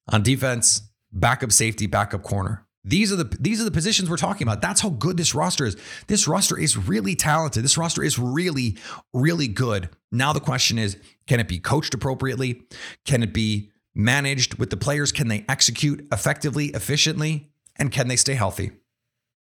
On 0.09 0.23
defense, 0.23 0.81
backup 1.11 1.51
safety, 1.51 1.85
backup 1.85 2.23
corner. 2.23 2.65
These 2.83 3.11
are 3.11 3.15
the 3.15 3.38
these 3.39 3.61
are 3.61 3.63
the 3.63 3.71
positions 3.71 4.09
we're 4.09 4.17
talking 4.17 4.47
about. 4.47 4.61
That's 4.61 4.81
how 4.81 4.89
good 4.89 5.17
this 5.17 5.33
roster 5.33 5.65
is. 5.65 5.75
This 6.07 6.27
roster 6.27 6.57
is 6.57 6.77
really 6.77 7.15
talented. 7.15 7.63
This 7.63 7.77
roster 7.77 8.03
is 8.03 8.19
really 8.19 8.77
really 9.13 9.47
good. 9.47 9.89
Now 10.11 10.33
the 10.33 10.39
question 10.39 10.77
is, 10.77 10.97
can 11.27 11.39
it 11.39 11.47
be 11.47 11.59
coached 11.59 11.93
appropriately? 11.93 12.61
Can 13.05 13.23
it 13.23 13.33
be 13.33 13.71
managed 13.95 14.55
with 14.55 14.69
the 14.69 14.77
players? 14.77 15.11
Can 15.11 15.29
they 15.29 15.45
execute 15.49 16.07
effectively, 16.11 16.67
efficiently, 16.67 17.49
and 17.75 17.91
can 17.91 18.07
they 18.07 18.15
stay 18.15 18.33
healthy? 18.33 18.71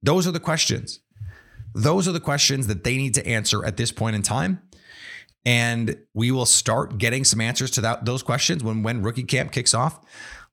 Those 0.05 0.27
are 0.27 0.33
the 0.33 0.41
questions. 0.41 1.01
Those 1.75 2.07
are 2.07 2.13
the 2.13 2.21
questions 2.21 2.67
that 2.69 2.85
they 2.85 2.97
need 2.97 3.15
to 3.15 3.27
answer 3.27 3.65
at 3.65 3.77
this 3.77 3.91
point 3.91 4.15
in 4.15 4.23
time. 4.23 4.63
And 5.47 5.99
we 6.15 6.31
will 6.31 6.47
start 6.47 6.99
getting 6.99 7.25
some 7.25 7.41
answers 7.41 7.71
to 7.73 7.81
that, 7.83 8.05
those 8.05 8.23
questions 8.23 8.63
when 8.63 8.83
when 8.83 9.03
rookie 9.03 9.25
camp 9.25 9.51
kicks 9.51 9.75
off 9.75 10.01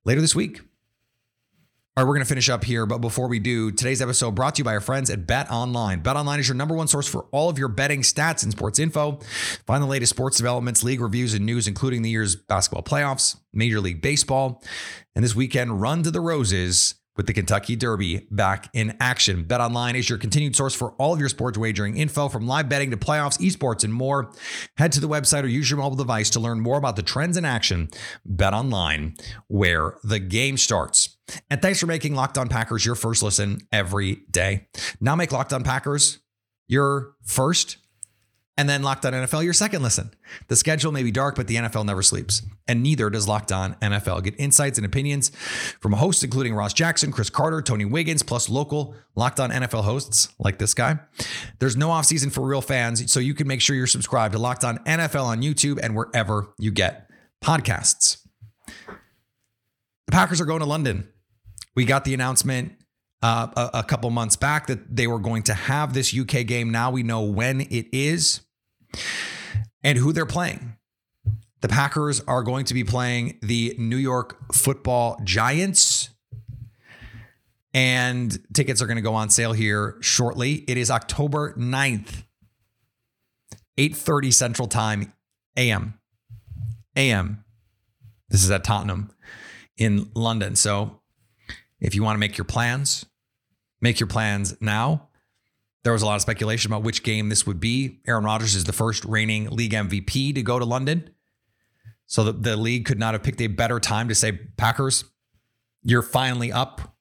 later 0.04 0.20
this 0.20 0.36
week. 0.36 0.62
All 1.98 2.04
right, 2.04 2.08
we're 2.08 2.16
going 2.16 2.24
to 2.24 2.30
finish 2.30 2.50
up 2.50 2.64
here, 2.64 2.86
but 2.86 3.00
before 3.00 3.28
we 3.28 3.40
do, 3.40 3.70
today's 3.70 4.02
episode 4.02 4.32
brought 4.32 4.56
to 4.56 4.60
you 4.62 4.64
by 4.64 4.74
our 4.74 4.80
friends 4.80 5.10
at 5.10 5.28
Bet 5.28 5.52
Online. 5.52 6.00
Bet 6.00 6.16
Online 6.16 6.40
is 6.40 6.48
your 6.48 6.56
number 6.56 6.74
one 6.74 6.88
source 6.88 7.06
for 7.06 7.26
all 7.32 7.50
of 7.50 7.60
your 7.60 7.68
betting 7.68 8.02
stats 8.02 8.44
and 8.44 8.52
sports 8.54 8.80
info. 8.80 9.20
Find 9.68 9.84
the 9.84 9.88
latest 9.88 10.12
sports 10.12 10.38
developments, 10.38 10.84
league 10.86 11.02
reviews, 11.02 11.34
and 11.34 11.46
news, 11.46 11.68
including 11.68 12.02
the 12.02 12.10
year's 12.10 12.38
basketball 12.38 12.84
playoffs, 12.84 13.38
Major 13.52 13.82
League 13.82 14.02
Baseball, 14.02 14.64
and 15.16 15.24
this 15.24 15.36
weekend 15.36 15.82
run 15.82 16.02
to 16.04 16.12
the 16.12 16.22
Roses 16.22 16.96
with 17.18 17.28
the 17.28 17.34
Kentucky 17.34 17.76
Derby 17.76 18.28
back 18.32 18.70
in 18.74 18.96
action. 19.00 19.46
BetOnline 19.46 19.96
is 19.96 20.10
your 20.10 20.18
continued 20.18 20.56
source 20.56 20.74
for 20.74 20.92
all 20.94 21.14
of 21.14 21.20
your 21.20 21.30
sports 21.30 21.58
wagering 21.58 21.98
info 21.98 22.30
from 22.30 22.48
live 22.48 22.70
betting 22.70 22.92
to 22.92 22.98
playoffs, 22.98 23.40
esports, 23.40 23.84
and 23.84 23.94
more. 23.94 24.32
Head 24.78 24.92
to 24.94 25.00
the 25.00 25.10
website 25.10 25.44
or 25.44 25.48
use 25.48 25.70
your 25.70 25.80
mobile 25.80 25.98
device 25.98 26.30
to 26.32 26.40
learn 26.40 26.60
more 26.60 26.78
about 26.78 26.96
the 26.96 27.04
trends 27.04 27.38
in 27.38 27.46
action. 27.46 27.90
BetOnline, 28.28 29.20
where 29.48 29.96
the 30.04 30.20
game 30.20 30.58
starts. 30.58 31.18
And 31.50 31.62
thanks 31.62 31.80
for 31.80 31.88
making 31.88 32.16
Locked 32.16 32.38
On 32.38 32.50
Packers 32.50 32.86
your 32.86 32.96
first 32.96 33.24
listen 33.24 33.60
every 33.72 34.24
day. 34.30 34.68
Now 35.00 35.16
make 35.16 35.32
Locked 35.32 35.54
On 35.54 35.64
Packers 35.64 36.20
your 36.68 37.14
first 37.24 37.78
and 38.58 38.68
then 38.68 38.84
Locked 38.84 39.06
On 39.06 39.14
NFL, 39.14 39.44
your 39.44 39.54
second 39.54 39.82
listen. 39.82 40.12
The 40.48 40.56
schedule 40.56 40.92
may 40.92 41.04
be 41.04 41.12
dark, 41.12 41.36
but 41.36 41.48
the 41.48 41.56
NFL 41.56 41.86
never 41.86 42.02
sleeps, 42.04 42.42
and 42.68 42.84
neither 42.84 43.10
does 43.10 43.28
Locked 43.28 43.52
On 43.52 43.76
NFL. 43.76 44.24
Get 44.24 44.40
insights 44.40 44.78
and 44.78 44.86
opinions 44.86 45.30
from 45.80 45.94
hosts 45.94 46.24
including 46.24 46.54
Ross 46.54 46.74
Jackson, 46.74 47.12
Chris 47.12 47.30
Carter, 47.30 47.62
Tony 47.62 47.86
Wiggins, 47.86 48.24
plus 48.24 48.50
local 48.50 48.96
Locked 49.16 49.40
On 49.40 49.52
NFL 49.52 49.84
hosts 49.84 50.30
like 50.38 50.58
this 50.60 50.74
guy. 50.74 51.00
There's 51.60 51.78
no 51.78 51.90
offseason 51.90 52.32
for 52.32 52.42
real 52.42 52.62
fans, 52.62 53.12
so 53.12 53.20
you 53.20 53.34
can 53.34 53.48
make 53.48 53.62
sure 53.62 53.76
you're 53.76 53.88
subscribed 53.88 54.34
to 54.34 54.40
Locked 54.40 54.64
On 54.64 54.78
NFL 54.80 55.26
on 55.26 55.42
YouTube 55.42 55.80
and 55.82 55.96
wherever 55.96 56.54
you 56.58 56.72
get 56.72 57.10
podcasts. 57.44 58.18
The 60.08 60.12
Packers 60.12 60.42
are 60.42 60.46
going 60.46 60.60
to 60.60 60.66
London. 60.66 61.08
We 61.74 61.86
got 61.86 62.04
the 62.04 62.14
announcement 62.14 62.74
uh, 63.22 63.48
a, 63.56 63.80
a 63.80 63.84
couple 63.84 64.10
months 64.10 64.36
back 64.36 64.68
that 64.68 64.96
they 64.96 65.08
were 65.08 65.20
going 65.20 65.44
to 65.44 65.54
have 65.54 65.94
this 65.94 66.16
UK 66.18 66.46
game. 66.46 66.72
Now 66.72 66.92
we 66.92 67.04
know 67.04 67.22
when 67.22 67.62
it 67.62 67.88
is 67.92 68.42
and 69.84 69.98
who 69.98 70.12
they're 70.12 70.26
playing. 70.26 70.78
The 71.62 71.68
Packers 71.68 72.22
are 72.22 72.42
going 72.42 72.66
to 72.66 72.74
be 72.74 72.84
playing 72.84 73.38
the 73.42 73.76
New 73.78 73.98
York 73.98 74.54
football 74.54 75.20
giants. 75.24 76.10
And 77.74 78.38
tickets 78.54 78.82
are 78.82 78.88
going 78.88 78.98
to 78.98 79.02
go 79.02 79.14
on 79.14 79.30
sale 79.30 79.54
here 79.54 79.98
shortly. 80.02 80.66
It 80.68 80.78
is 80.78 80.92
October 80.92 81.54
9th, 81.54 82.24
8:30 83.78 84.34
Central 84.34 84.68
Time 84.68 85.14
AM. 85.56 85.94
AM. 86.98 87.46
This 88.30 88.44
is 88.44 88.52
at 88.52 88.66
Tottenham 88.66 89.12
in 89.78 90.10
London. 90.16 90.58
So 90.58 91.02
if 91.80 91.96
you 91.96 92.04
want 92.04 92.16
to 92.16 92.20
make 92.20 92.38
your 92.38 92.46
plans, 92.46 93.06
make 93.82 94.00
your 94.00 94.08
plans 94.08 94.56
now. 94.62 95.10
There 95.84 95.94
was 95.94 96.04
a 96.04 96.06
lot 96.06 96.16
of 96.16 96.22
speculation 96.22 96.72
about 96.72 96.84
which 96.84 97.02
game 97.02 97.30
this 97.30 97.48
would 97.48 97.60
be. 97.60 98.02
Aaron 98.08 98.24
Rodgers 98.24 98.54
is 98.54 98.66
the 98.66 98.74
first 98.74 99.04
reigning 99.04 99.50
league 99.50 99.74
MVP 99.74 100.36
to 100.36 100.44
go 100.44 100.60
to 100.60 100.66
London. 100.66 101.10
So 102.06 102.24
the, 102.26 102.34
the 102.34 102.58
league 102.58 102.86
could 102.86 103.00
not 103.00 103.14
have 103.14 103.24
picked 103.24 103.42
a 103.42 103.48
better 103.48 103.80
time 103.80 104.10
to 104.10 104.16
say, 104.16 104.34
Packers, 104.58 105.06
you're 105.82 106.02
finally 106.02 106.52
up. 106.52 106.96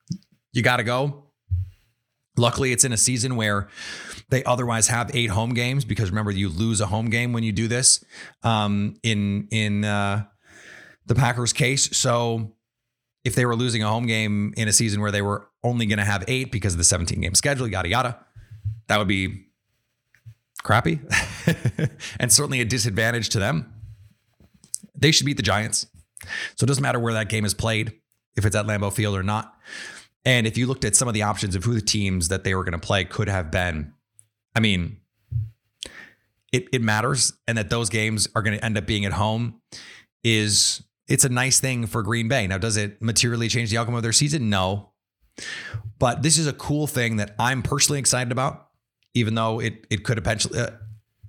You 0.53 0.62
got 0.62 0.79
to 0.79 0.85
go. 0.85 1.31
Luckily, 2.37 2.73
it's 2.73 2.85
in 2.85 2.93
a 2.93 2.97
season 2.97 3.37
where 3.37 3.69
they 4.31 4.43
otherwise 4.45 4.88
have 4.88 5.11
eight 5.14 5.31
home 5.31 5.53
games 5.53 5.85
because 5.85 6.11
remember, 6.11 6.31
you 6.31 6.49
lose 6.49 6.81
a 6.81 6.87
home 6.87 7.11
game 7.11 7.33
when 7.33 7.43
you 7.43 7.53
do 7.53 7.69
this 7.69 8.03
um, 8.43 8.97
in 9.03 9.49
in 9.51 9.85
uh, 9.85 10.25
the 11.07 11.14
Packers' 11.14 11.53
case. 11.53 11.95
So 11.97 12.55
if 13.25 13.35
they 13.35 13.45
were 13.45 13.57
losing 13.57 13.83
a 13.83 13.89
home 13.89 14.07
game 14.07 14.55
in 14.57 14.69
a 14.69 14.73
season 14.73 15.01
where 15.01 15.11
they 15.11 15.23
were 15.23 15.49
only 15.63 15.87
going 15.87 15.99
to 15.99 16.05
have 16.05 16.25
eight 16.29 16.51
because 16.51 16.75
of 16.75 16.79
the 16.79 16.85
17 16.85 17.21
game 17.21 17.35
schedule, 17.35 17.69
yada, 17.69 17.89
yada, 17.89 18.19
that 18.89 18.99
would 18.99 19.09
be 19.09 19.47
crappy 20.63 21.01
and 22.21 22.33
certainly 22.33 22.61
a 22.61 22.65
disadvantage 22.65 23.29
to 23.31 23.39
them. 23.39 23.73
They 24.95 25.11
should 25.11 25.27
beat 25.27 25.37
the 25.37 25.43
Giants. 25.43 25.87
So 26.57 26.65
it 26.65 26.67
doesn't 26.67 26.83
matter 26.83 26.99
where 26.99 27.15
that 27.15 27.29
game 27.29 27.45
is 27.45 27.55
played, 27.55 27.95
if 28.37 28.45
it's 28.45 28.57
at 28.57 28.67
Lambeau 28.67 28.93
Field 28.93 29.17
or 29.17 29.23
not. 29.23 29.55
And 30.25 30.47
if 30.47 30.59
you 30.59 30.67
looked 30.67 30.85
at 30.85 30.95
some 30.95 31.09
of 31.09 31.15
the 31.15 31.23
options 31.23 31.55
of 31.55 31.65
who 31.65 31.75
the 31.75 31.81
teams 31.81 32.29
that 32.29 32.45
they 32.45 32.55
were 32.55 32.65
going 32.65 32.79
to 32.79 32.87
play 32.87 33.05
could 33.05 33.29
have 33.29 33.51
been, 33.51 33.95
I 34.55 34.61
mean, 34.61 34.99
it, 36.53 36.69
it 36.73 36.83
matters. 36.83 37.33
And 37.49 37.57
that 37.57 37.71
those 37.71 37.89
games 37.89 38.29
are 38.35 38.43
going 38.43 38.59
to 38.59 38.65
end 38.65 38.77
up 38.77 38.87
being 38.87 39.07
at 39.07 39.13
home 39.13 39.61
is 40.23 40.83
it's 41.11 41.25
a 41.25 41.29
nice 41.29 41.61
thing 41.61 41.87
for 41.87 42.03
Green 42.03 42.29
Bay. 42.29 42.46
Now, 42.46 42.59
does 42.59 42.77
it 42.77 43.03
materially 43.03 43.49
change 43.49 43.70
the 43.70 43.79
outcome 43.79 43.94
of 43.94 44.03
their 44.03 44.12
season? 44.12 44.49
No. 44.49 44.90
But 45.99 46.23
this 46.23 46.38
is 46.38 46.46
a 46.46 46.53
cool 46.53 46.87
thing 46.87 47.16
that 47.16 47.35
I'm 47.38 47.62
personally 47.62 47.99
excited 47.99 48.33
about, 48.33 48.68
even 49.14 49.35
though 49.35 49.61
it 49.61 49.87
it 49.90 50.05
could 50.05 50.16
potentially 50.18 50.59
uh, 50.59 50.70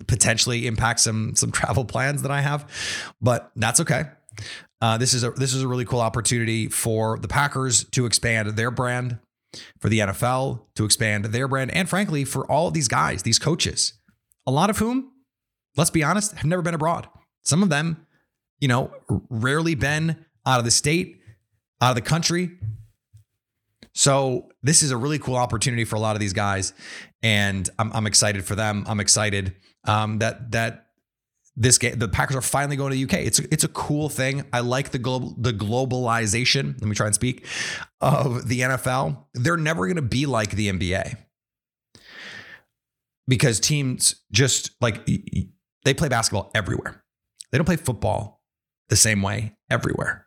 potentially 0.06 0.66
impact 0.66 1.00
some 1.00 1.34
some 1.36 1.50
travel 1.58 1.84
plans 1.84 2.22
that 2.22 2.30
I 2.30 2.40
have. 2.40 2.68
But 3.20 3.50
that's 3.56 3.80
okay. 3.80 4.04
Uh, 4.80 4.98
this 4.98 5.14
is 5.14 5.24
a 5.24 5.30
this 5.30 5.54
is 5.54 5.62
a 5.62 5.68
really 5.68 5.84
cool 5.84 6.00
opportunity 6.00 6.68
for 6.68 7.18
the 7.18 7.28
Packers 7.28 7.84
to 7.90 8.06
expand 8.06 8.48
their 8.50 8.70
brand, 8.70 9.18
for 9.78 9.88
the 9.88 10.00
NFL 10.00 10.62
to 10.76 10.84
expand 10.84 11.26
their 11.26 11.48
brand, 11.48 11.70
and 11.72 11.88
frankly, 11.88 12.24
for 12.24 12.50
all 12.50 12.68
of 12.68 12.74
these 12.74 12.88
guys, 12.88 13.22
these 13.22 13.38
coaches, 13.38 13.94
a 14.46 14.50
lot 14.50 14.70
of 14.70 14.78
whom 14.78 15.12
let's 15.76 15.90
be 15.90 16.02
honest, 16.02 16.32
have 16.36 16.44
never 16.44 16.62
been 16.62 16.74
abroad. 16.74 17.08
Some 17.42 17.62
of 17.62 17.68
them, 17.68 18.06
you 18.62 18.68
know, 18.68 18.92
rarely 19.28 19.74
been 19.74 20.24
out 20.46 20.60
of 20.60 20.64
the 20.64 20.70
state, 20.70 21.20
out 21.80 21.90
of 21.90 21.94
the 21.96 22.00
country. 22.00 22.52
So 23.92 24.50
this 24.62 24.84
is 24.84 24.92
a 24.92 24.96
really 24.96 25.18
cool 25.18 25.34
opportunity 25.34 25.84
for 25.84 25.96
a 25.96 25.98
lot 25.98 26.14
of 26.14 26.20
these 26.20 26.32
guys, 26.32 26.72
and 27.24 27.68
I'm, 27.76 27.92
I'm 27.92 28.06
excited 28.06 28.44
for 28.44 28.54
them. 28.54 28.84
I'm 28.86 29.00
excited 29.00 29.56
um, 29.84 30.20
that 30.20 30.52
that 30.52 30.86
this 31.56 31.76
game, 31.76 31.98
the 31.98 32.06
Packers 32.06 32.36
are 32.36 32.40
finally 32.40 32.76
going 32.76 32.92
to 32.92 32.96
the 32.96 33.04
UK. 33.04 33.26
It's 33.26 33.40
it's 33.40 33.64
a 33.64 33.68
cool 33.68 34.08
thing. 34.08 34.44
I 34.52 34.60
like 34.60 34.90
the 34.90 34.98
global 34.98 35.34
the 35.36 35.52
globalization. 35.52 36.80
Let 36.80 36.88
me 36.88 36.94
try 36.94 37.06
and 37.06 37.14
speak 37.16 37.44
of 38.00 38.48
the 38.48 38.60
NFL. 38.60 39.24
They're 39.34 39.56
never 39.56 39.86
going 39.88 39.96
to 39.96 40.02
be 40.02 40.24
like 40.24 40.52
the 40.52 40.70
NBA 40.70 41.16
because 43.26 43.58
teams 43.58 44.22
just 44.30 44.70
like 44.80 45.04
they 45.84 45.94
play 45.94 46.08
basketball 46.08 46.52
everywhere. 46.54 47.02
They 47.50 47.58
don't 47.58 47.66
play 47.66 47.76
football 47.76 48.41
the 48.88 48.96
same 48.96 49.22
way 49.22 49.56
everywhere. 49.70 50.26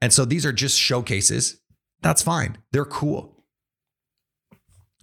And 0.00 0.12
so 0.12 0.24
these 0.24 0.44
are 0.44 0.52
just 0.52 0.78
showcases. 0.78 1.60
That's 2.00 2.22
fine. 2.22 2.58
They're 2.72 2.84
cool. 2.84 3.44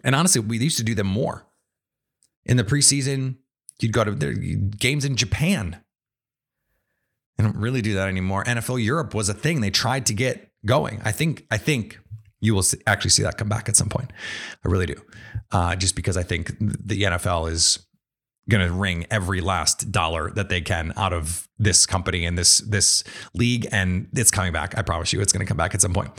And 0.03 0.15
honestly, 0.15 0.41
we 0.41 0.57
used 0.57 0.77
to 0.77 0.83
do 0.83 0.95
them 0.95 1.07
more. 1.07 1.45
In 2.45 2.57
the 2.57 2.63
preseason, 2.63 3.37
you'd 3.79 3.93
go 3.93 4.03
to 4.03 4.11
their 4.11 4.33
games 4.33 5.05
in 5.05 5.15
Japan. 5.15 5.81
They 7.37 7.43
don't 7.43 7.55
really 7.55 7.81
do 7.81 7.93
that 7.95 8.07
anymore. 8.07 8.43
NFL 8.43 8.83
Europe 8.83 9.13
was 9.13 9.29
a 9.29 9.33
thing 9.33 9.61
they 9.61 9.69
tried 9.69 10.05
to 10.07 10.13
get 10.13 10.51
going. 10.65 11.01
I 11.03 11.11
think 11.11 11.45
I 11.49 11.57
think 11.57 11.99
you 12.41 12.55
will 12.55 12.65
actually 12.87 13.11
see 13.11 13.23
that 13.23 13.37
come 13.37 13.49
back 13.49 13.69
at 13.69 13.75
some 13.75 13.89
point. 13.89 14.11
I 14.65 14.69
really 14.69 14.85
do, 14.85 15.01
uh, 15.51 15.75
just 15.75 15.95
because 15.95 16.17
I 16.17 16.23
think 16.23 16.57
the 16.59 17.03
NFL 17.03 17.51
is 17.51 17.79
going 18.49 18.67
to 18.67 18.73
wring 18.73 19.05
every 19.09 19.41
last 19.41 19.91
dollar 19.91 20.31
that 20.31 20.49
they 20.49 20.61
can 20.61 20.91
out 20.97 21.13
of 21.13 21.47
this 21.57 21.85
company 21.85 22.25
and 22.25 22.37
this 22.37 22.59
this 22.59 23.03
league, 23.33 23.67
and 23.71 24.07
it's 24.13 24.31
coming 24.31 24.51
back. 24.51 24.77
I 24.77 24.81
promise 24.81 25.13
you, 25.13 25.21
it's 25.21 25.31
going 25.31 25.45
to 25.45 25.47
come 25.47 25.57
back 25.57 25.73
at 25.73 25.81
some 25.81 25.93
point. 25.93 26.11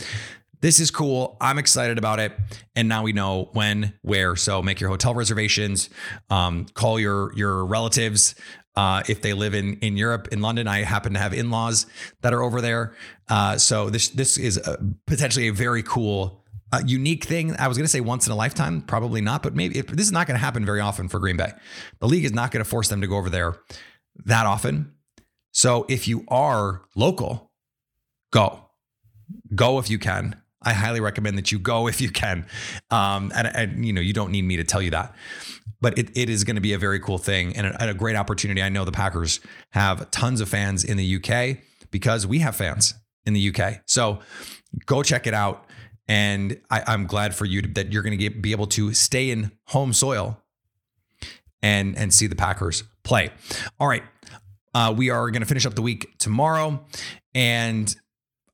This 0.63 0.79
is 0.79 0.91
cool. 0.91 1.39
I'm 1.41 1.59
excited 1.59 1.97
about 1.97 2.21
it, 2.21 2.33
and 2.77 2.87
now 2.87 3.03
we 3.03 3.13
know 3.13 3.49
when, 3.53 3.95
where. 4.03 4.37
So 4.37 4.63
make 4.63 4.79
your 4.79 4.91
hotel 4.91 5.15
reservations. 5.15 5.89
Um, 6.29 6.67
call 6.75 7.01
your 7.01 7.35
your 7.35 7.65
relatives 7.65 8.35
uh, 8.77 9.03
if 9.09 9.23
they 9.23 9.33
live 9.33 9.55
in 9.55 9.79
in 9.79 9.97
Europe, 9.97 10.29
in 10.33 10.43
London. 10.43 10.69
I 10.69 10.83
happen 10.83 11.15
to 11.15 11.19
have 11.19 11.33
in 11.33 11.51
laws 11.51 11.87
that 12.21 12.35
are 12.35 12.43
over 12.43 12.61
there. 12.61 12.95
Uh, 13.29 13.57
so 13.57 13.89
this 13.89 14.09
this 14.11 14.37
is 14.37 14.59
a, 14.59 14.79
potentially 15.07 15.49
a 15.49 15.53
very 15.53 15.83
cool, 15.83 16.40
uh, 16.73 16.81
unique 16.85 17.25
thing. 17.25 17.55
I 17.59 17.69
was 17.69 17.77
going 17.77 17.85
to 17.85 17.91
say 17.91 18.01
once 18.01 18.27
in 18.27 18.33
a 18.33 18.37
lifetime, 18.37 18.83
probably 18.83 19.21
not, 19.21 19.43
but 19.43 19.55
maybe 19.55 19.79
if, 19.79 19.89
this 19.89 20.07
is 20.07 20.13
not 20.13 20.27
going 20.27 20.37
to 20.37 20.45
happen 20.45 20.65
very 20.65 20.81
often 20.81 21.09
for 21.09 21.19
Green 21.19 21.37
Bay. 21.37 21.53
The 21.99 22.07
league 22.07 22.25
is 22.25 22.33
not 22.33 22.51
going 22.51 22.65
to 22.65 22.69
force 22.69 22.89
them 22.89 23.01
to 23.01 23.07
go 23.07 23.17
over 23.17 23.31
there 23.31 23.57
that 24.25 24.47
often. 24.47 24.93
So 25.53 25.87
if 25.89 26.07
you 26.07 26.25
are 26.29 26.83
local, 26.95 27.51
go, 28.33 28.71
go 29.55 29.79
if 29.79 29.91
you 29.91 29.99
can. 29.99 30.41
I 30.63 30.75
highly 30.75 31.01
recommend 31.01 31.39
that 31.39 31.51
you 31.51 31.59
go 31.59 31.87
if 31.89 32.01
you 32.01 32.11
can. 32.11 32.47
Um, 32.91 33.33
and, 33.35 33.49
and, 33.49 33.85
you 33.85 33.93
know, 33.93 34.01
you 34.01 34.13
don't 34.13 34.31
need 34.31 34.43
me 34.43 34.57
to 34.57 34.65
tell 34.65 34.83
you 34.83 34.91
that, 34.91 35.15
but 35.81 35.99
it, 35.99 36.17
it 36.17 36.29
is 36.29 36.45
going 36.45 36.57
to 36.57 36.63
be 36.63 36.73
a 36.73 36.79
very 36.79 37.01
cool 37.01 37.19
thing 37.19 37.57
and 37.57 37.67
a, 37.67 37.81
and 37.81 37.91
a 37.91 37.95
great 37.95 38.17
opportunity. 38.17 38.63
I 38.63 38.69
know 38.69 38.85
the 38.85 38.93
Packers 38.93 39.41
have 39.71 40.11
tons 40.11 40.41
of 40.41 40.49
fans 40.49 40.85
in 40.85 40.97
the 40.97 41.17
UK 41.17 41.59
because 41.91 42.27
we 42.27 42.39
have 42.41 42.55
fans 42.55 42.95
in 43.27 43.33
the 43.33 43.55
UK. 43.55 43.81
So 43.87 44.21
go 44.87 45.03
check 45.03 45.27
it 45.27 45.35
out. 45.35 45.67
And 46.11 46.61
I, 46.69 46.93
am 46.93 47.07
glad 47.07 47.37
for 47.37 47.45
you 47.45 47.63
to, 47.63 47.69
that 47.75 47.93
you're 47.93 48.03
going 48.03 48.19
to 48.19 48.31
be 48.31 48.51
able 48.51 48.67
to 48.67 48.93
stay 48.93 49.31
in 49.31 49.53
home 49.67 49.93
soil 49.93 50.43
and 51.63 51.97
and 51.97 52.13
see 52.13 52.27
the 52.27 52.35
Packers 52.35 52.83
play. 53.05 53.31
All 53.79 53.87
right, 53.87 54.03
uh, 54.75 54.93
we 54.97 55.11
are 55.11 55.31
going 55.31 55.43
to 55.43 55.47
finish 55.47 55.65
up 55.65 55.75
the 55.75 55.83
week 55.83 56.19
tomorrow, 56.19 56.85
and 57.33 57.95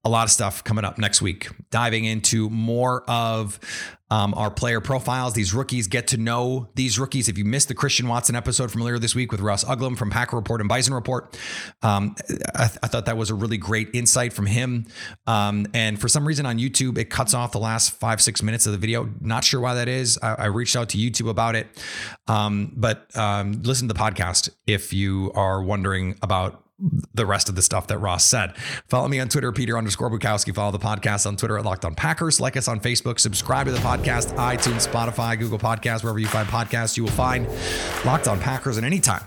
a 0.04 0.10
lot 0.10 0.24
of 0.24 0.30
stuff 0.30 0.64
coming 0.64 0.84
up 0.84 0.98
next 0.98 1.22
week, 1.22 1.48
diving 1.70 2.04
into 2.04 2.50
more 2.50 3.04
of 3.08 3.58
um, 4.10 4.34
our 4.34 4.50
player 4.50 4.80
profiles. 4.80 5.34
These 5.34 5.52
rookies 5.52 5.86
get 5.86 6.08
to 6.08 6.16
know 6.16 6.68
these 6.74 6.98
rookies. 6.98 7.28
If 7.28 7.36
you 7.36 7.44
missed 7.44 7.68
the 7.68 7.74
Christian 7.74 8.06
Watson 8.08 8.36
episode 8.36 8.70
from 8.70 8.82
earlier 8.82 8.98
this 8.98 9.14
week 9.14 9.32
with 9.32 9.40
Ross 9.40 9.64
Uglem 9.64 9.96
from 9.96 10.10
Packer 10.10 10.36
Report 10.36 10.60
and 10.60 10.68
Bison 10.68 10.94
Report, 10.94 11.36
um, 11.82 12.14
I, 12.54 12.66
th- 12.66 12.78
I, 12.82 12.86
thought 12.86 13.06
that 13.06 13.16
was 13.16 13.30
a 13.30 13.34
really 13.34 13.58
great 13.58 13.88
insight 13.92 14.32
from 14.32 14.46
him. 14.46 14.86
Um, 15.26 15.66
and 15.74 16.00
for 16.00 16.08
some 16.08 16.26
reason 16.26 16.46
on 16.46 16.58
YouTube, 16.58 16.98
it 16.98 17.10
cuts 17.10 17.34
off 17.34 17.52
the 17.52 17.58
last 17.58 17.90
five, 17.90 18.20
six 18.20 18.42
minutes 18.42 18.66
of 18.66 18.72
the 18.72 18.78
video. 18.78 19.10
Not 19.20 19.44
sure 19.44 19.60
why 19.60 19.74
that 19.74 19.88
is. 19.88 20.18
I, 20.22 20.34
I 20.34 20.46
reached 20.46 20.76
out 20.76 20.88
to 20.90 20.98
YouTube 20.98 21.28
about 21.28 21.56
it. 21.56 21.66
Um, 22.28 22.72
but 22.76 23.14
um, 23.16 23.62
listen 23.62 23.88
to 23.88 23.94
the 23.94 24.00
podcast 24.00 24.50
if 24.66 24.92
you 24.92 25.32
are 25.34 25.62
wondering 25.62 26.16
about 26.22 26.62
the 26.78 27.24
rest 27.24 27.48
of 27.48 27.54
the 27.54 27.62
stuff 27.62 27.86
that 27.86 27.98
Ross 27.98 28.24
said. 28.24 28.56
Follow 28.88 29.08
me 29.08 29.18
on 29.18 29.28
Twitter, 29.28 29.50
Peter 29.52 29.78
underscore 29.78 30.10
Bukowski. 30.10 30.54
Follow 30.54 30.72
the 30.72 30.78
podcast 30.78 31.26
on 31.26 31.36
Twitter 31.36 31.58
at 31.58 31.64
Locked 31.64 31.84
On 31.84 31.94
Packers. 31.94 32.40
Like 32.40 32.56
us 32.56 32.68
on 32.68 32.80
Facebook. 32.80 33.18
Subscribe 33.18 33.66
to 33.66 33.72
the 33.72 33.78
podcast, 33.78 34.34
iTunes, 34.36 34.86
Spotify, 34.86 35.38
Google 35.38 35.58
Podcasts, 35.58 36.02
wherever 36.02 36.18
you 36.18 36.26
find 36.26 36.46
podcasts, 36.48 36.96
you 36.96 37.04
will 37.04 37.10
find 37.10 37.48
Locked 38.04 38.28
On 38.28 38.38
Packers. 38.38 38.76
And 38.76 38.84
anytime 38.84 39.22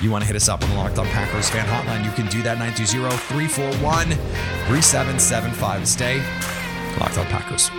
you 0.00 0.10
want 0.10 0.22
to 0.22 0.26
hit 0.26 0.36
us 0.36 0.48
up 0.48 0.62
on 0.62 0.70
the 0.70 0.76
Locked 0.76 0.98
On 0.98 1.06
Packers 1.06 1.48
fan 1.48 1.66
hotline, 1.66 2.04
you 2.04 2.12
can 2.12 2.26
do 2.30 2.42
that 2.42 2.58
920 2.58 3.16
341 3.16 4.06
3775. 4.68 5.88
Stay 5.88 6.18
Locked 6.98 7.18
On 7.18 7.26
Packers. 7.26 7.70